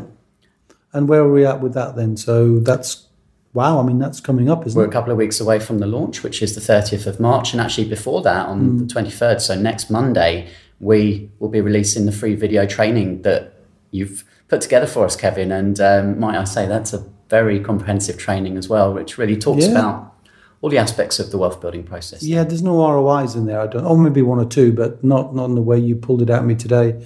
And 0.92 1.08
where 1.08 1.20
are 1.20 1.30
we 1.32 1.44
at 1.44 1.60
with 1.60 1.74
that 1.74 1.94
then? 1.96 2.16
So 2.16 2.58
that's 2.60 3.06
wow. 3.52 3.80
I 3.80 3.82
mean, 3.82 3.98
that's 3.98 4.20
coming 4.20 4.48
up, 4.50 4.66
isn't 4.66 4.78
We're 4.78 4.86
a 4.88 4.90
couple 4.92 5.10
of 5.12 5.18
weeks 5.18 5.40
away 5.40 5.58
from 5.60 5.78
the 5.78 5.86
launch, 5.86 6.22
which 6.22 6.42
is 6.42 6.54
the 6.54 6.60
30th 6.60 7.06
of 7.06 7.20
March. 7.20 7.52
And 7.52 7.60
actually, 7.60 7.88
before 7.88 8.22
that, 8.22 8.46
on 8.46 8.78
the 8.78 8.84
23rd, 8.84 9.40
so 9.40 9.54
next 9.54 9.90
Monday, 9.90 10.48
we 10.80 11.30
will 11.38 11.48
be 11.48 11.60
releasing 11.60 12.06
the 12.06 12.12
free 12.12 12.34
video 12.34 12.66
training 12.66 13.22
that 13.22 13.54
you've 13.90 14.24
put 14.48 14.60
together 14.60 14.86
for 14.86 15.04
us, 15.04 15.16
Kevin. 15.16 15.52
And 15.52 15.80
um, 15.80 16.18
might 16.18 16.36
I 16.38 16.44
say, 16.44 16.66
that's 16.66 16.92
a 16.92 17.04
very 17.28 17.60
comprehensive 17.60 18.18
training 18.18 18.56
as 18.56 18.68
well, 18.68 18.92
which 18.92 19.18
really 19.18 19.36
talks 19.36 19.64
Yeah. 19.64 19.70
about 19.72 20.14
all 20.62 20.68
the 20.70 20.78
aspects 20.78 21.18
of 21.18 21.30
the 21.30 21.38
wealth 21.38 21.60
building 21.60 21.82
process. 21.84 22.22
Yeah, 22.22 22.44
there's 22.44 22.62
no 22.62 22.76
ROIs 22.86 23.34
in 23.34 23.46
there. 23.46 23.60
I 23.60 23.66
don't. 23.66 23.84
Oh, 23.84 23.96
maybe 23.96 24.20
one 24.20 24.38
or 24.38 24.44
two, 24.44 24.72
but 24.72 25.02
not 25.02 25.34
not 25.34 25.46
in 25.46 25.54
the 25.54 25.62
way 25.62 25.78
you 25.78 25.96
pulled 25.96 26.20
it 26.22 26.28
out 26.30 26.40
of 26.40 26.46
me 26.46 26.54
today. 26.54 27.02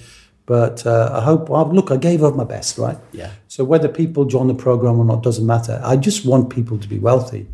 But 0.46 0.87
uh, 0.87 1.11
I 1.14 1.20
hope. 1.22 1.48
Well, 1.48 1.72
look, 1.72 1.90
I 1.90 1.96
gave 1.96 2.22
up 2.22 2.35
my 2.35 2.44
best, 2.44 2.76
right? 2.76 2.98
Yeah. 3.12 3.30
So 3.48 3.64
whether 3.64 3.88
people 3.88 4.24
join 4.26 4.48
the 4.48 4.54
program 4.54 4.98
or 4.98 5.04
not 5.04 5.22
doesn't 5.22 5.46
matter. 5.46 5.80
I 5.83 5.96
just 5.96 6.26
want 6.26 6.50
people 6.50 6.78
to 6.78 6.88
be 6.88 6.98
wealthy. 6.98 7.46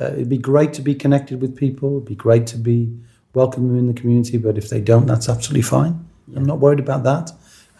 Uh, 0.00 0.06
it'd 0.06 0.28
be 0.28 0.38
great 0.38 0.72
to 0.74 0.82
be 0.82 0.94
connected 0.94 1.40
with 1.40 1.56
people. 1.56 1.96
It'd 1.96 2.08
be 2.08 2.14
great 2.14 2.46
to 2.48 2.58
be 2.58 2.94
welcome 3.32 3.68
them 3.68 3.78
in 3.78 3.86
the 3.86 3.98
community. 3.98 4.36
But 4.36 4.58
if 4.58 4.68
they 4.68 4.80
don't, 4.80 5.06
that's 5.06 5.28
absolutely 5.28 5.62
fine. 5.62 6.06
I'm 6.36 6.44
not 6.44 6.58
worried 6.58 6.80
about 6.80 7.04
that. 7.04 7.30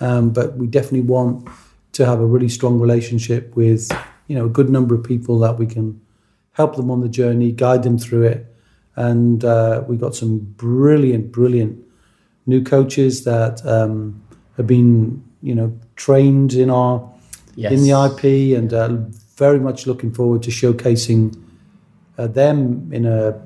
Um, 0.00 0.30
but 0.30 0.56
we 0.56 0.66
definitely 0.66 1.02
want 1.02 1.48
to 1.92 2.06
have 2.06 2.20
a 2.20 2.26
really 2.26 2.48
strong 2.48 2.80
relationship 2.80 3.54
with 3.54 3.90
you 4.26 4.36
know 4.36 4.46
a 4.46 4.48
good 4.48 4.70
number 4.70 4.94
of 4.94 5.04
people 5.04 5.38
that 5.40 5.58
we 5.58 5.66
can 5.66 6.00
help 6.52 6.76
them 6.76 6.90
on 6.90 7.00
the 7.00 7.08
journey, 7.08 7.52
guide 7.52 7.82
them 7.82 7.98
through 7.98 8.22
it. 8.22 8.46
And 8.96 9.44
uh, 9.44 9.84
we 9.86 9.96
got 9.96 10.14
some 10.14 10.38
brilliant, 10.38 11.32
brilliant 11.32 11.84
new 12.46 12.62
coaches 12.62 13.24
that 13.24 13.64
um, 13.66 14.23
have 14.56 14.66
been, 14.66 15.22
you 15.42 15.54
know, 15.54 15.72
trained 15.96 16.54
in 16.54 16.70
our 16.70 17.10
Yes. 17.56 17.72
in 17.72 17.82
the 17.82 17.90
IP, 17.90 18.58
and 18.58 18.72
uh, 18.72 18.96
very 19.36 19.60
much 19.60 19.86
looking 19.86 20.12
forward 20.12 20.42
to 20.42 20.50
showcasing 20.50 21.36
uh, 22.18 22.26
them 22.26 22.90
in 22.92 23.06
a 23.06 23.40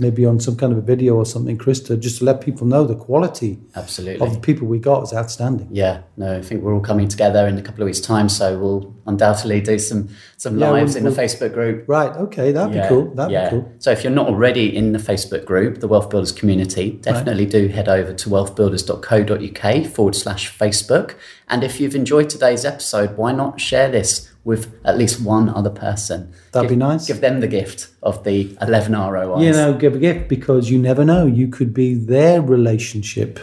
maybe 0.00 0.24
on 0.26 0.40
some 0.40 0.56
kind 0.56 0.72
of 0.72 0.78
a 0.78 0.82
video 0.82 1.14
or 1.14 1.24
something, 1.26 1.56
Krista, 1.58 1.98
just 1.98 2.18
to 2.18 2.24
let 2.24 2.40
people 2.40 2.66
know 2.66 2.84
the 2.84 2.94
quality 2.96 3.58
Absolutely. 3.74 4.26
of 4.26 4.34
the 4.34 4.40
people 4.40 4.66
we 4.66 4.78
got 4.78 5.02
is 5.02 5.12
outstanding. 5.12 5.68
yeah, 5.70 6.02
no, 6.16 6.36
I 6.38 6.42
think 6.42 6.62
we're 6.62 6.74
all 6.74 6.80
coming 6.80 7.08
together 7.08 7.46
in 7.46 7.56
a 7.58 7.62
couple 7.62 7.82
of 7.82 7.86
weeks' 7.86 8.00
time, 8.00 8.28
so 8.28 8.58
we'll 8.58 8.94
undoubtedly 9.06 9.60
do 9.60 9.78
some 9.78 10.08
some 10.36 10.58
Yeah, 10.58 10.70
lives 10.70 10.94
we'll- 10.94 10.98
in 10.98 11.04
the 11.04 11.10
we'll- 11.10 11.28
Facebook 11.28 11.52
group. 11.54 11.84
Right? 11.88 12.14
Okay, 12.16 12.52
that'd 12.52 12.72
be 12.72 12.86
cool. 12.88 13.14
That'd 13.14 13.32
yeah. 13.32 13.44
be 13.50 13.56
cool. 13.56 13.72
So 13.78 13.90
if 13.90 14.02
you're 14.04 14.12
not 14.12 14.26
already 14.28 14.74
in 14.76 14.92
the 14.92 14.98
Facebook 14.98 15.44
group, 15.44 15.80
the 15.80 15.88
Wealth 15.88 16.10
Builders 16.10 16.32
community, 16.32 16.98
definitely 17.02 17.46
do 17.46 17.68
head 17.68 17.88
over 17.88 18.12
to 18.12 18.28
wealthbuilders.co.uk 18.28 19.86
forward 19.86 20.14
slash 20.14 20.56
Facebook. 20.56 21.14
And 21.48 21.62
if 21.64 21.80
you've 21.80 21.94
enjoyed 21.94 22.28
today's 22.28 22.64
episode, 22.64 23.16
why 23.16 23.32
not 23.32 23.60
share 23.60 23.90
this 23.90 24.30
with 24.46 24.72
at 24.84 24.96
least 24.96 25.20
one 25.20 25.48
other 25.50 25.68
person? 25.68 26.32
That'd 26.52 26.70
Give- 26.70 26.78
be 26.78 26.84
nice. 26.84 27.06
Give 27.06 27.20
them 27.20 27.40
the 27.40 27.48
gift 27.48 27.88
of 28.02 28.22
the 28.24 28.56
11 28.62 28.94
ROIs. 28.94 29.42
You 29.42 29.52
know, 29.52 29.74
give 29.74 29.96
a 29.96 29.98
gift 29.98 30.28
because 30.28 30.70
you 30.70 30.78
never 30.78 31.04
know. 31.04 31.26
You 31.26 31.48
could 31.48 31.74
be 31.74 31.94
their 31.94 32.40
relationship 32.40 33.40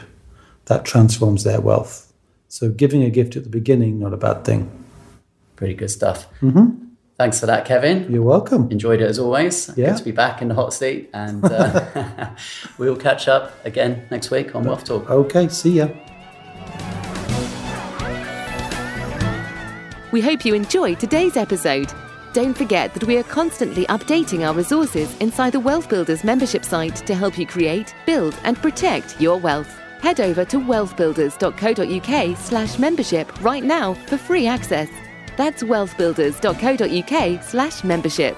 that 0.66 0.86
transforms 0.86 1.44
their 1.44 1.60
wealth. 1.60 2.12
So 2.48 2.70
giving 2.70 3.04
a 3.04 3.10
gift 3.10 3.36
at 3.36 3.44
the 3.44 3.50
beginning, 3.50 4.00
not 4.00 4.14
a 4.14 4.18
bad 4.18 4.46
thing. 4.46 4.72
Pretty 5.58 5.74
good 5.74 5.92
stuff. 5.92 6.28
Thanks 7.18 7.40
for 7.40 7.46
that, 7.48 7.66
Kevin. 7.66 8.12
You're 8.12 8.24
welcome. 8.24 8.72
Enjoyed 8.72 9.02
it 9.02 9.10
as 9.10 9.20
always. 9.20 9.70
Yeah. 9.76 9.90
Good 9.90 9.98
to 9.98 10.04
be 10.06 10.12
back 10.12 10.42
in 10.42 10.48
the 10.48 10.56
hot 10.56 10.74
seat. 10.74 11.10
And 11.14 11.44
uh, 11.60 12.30
we'll 12.78 12.96
catch 12.96 13.28
up 13.28 13.54
again 13.66 14.08
next 14.10 14.32
week 14.32 14.56
on 14.56 14.64
Wealth 14.64 14.86
Talk. 14.86 15.10
Okay, 15.10 15.48
see 15.50 15.74
ya. 15.74 15.90
We 20.14 20.22
hope 20.22 20.46
you 20.46 20.54
enjoyed 20.54 21.00
today's 21.00 21.38
episode. 21.38 21.92
Don't 22.34 22.56
forget 22.56 22.94
that 22.94 23.06
we 23.06 23.18
are 23.18 23.24
constantly 23.24 23.88
updating 23.88 24.48
our 24.48 24.54
resources 24.54 25.18
inside 25.18 25.54
the 25.54 25.60
Wealth 25.60 25.90
Builders 25.90 26.24
membership 26.24 26.64
site 26.64 26.98
to 27.08 27.16
help 27.16 27.36
you 27.36 27.48
create, 27.48 27.96
build, 28.06 28.38
and 28.44 28.56
protect 28.62 29.20
your 29.20 29.40
wealth. 29.40 29.76
Head 30.02 30.22
over 30.22 30.46
to 30.46 30.58
wealthbuilders.co.uk 30.58 32.38
slash 32.38 32.78
membership 32.78 33.42
right 33.42 33.64
now 33.64 33.96
for 34.06 34.18
free 34.18 34.46
access. 34.46 34.90
That's 35.36 35.64
wealthbuilders.co.uk 35.64 37.44
slash 37.44 37.84
membership. 37.84 38.38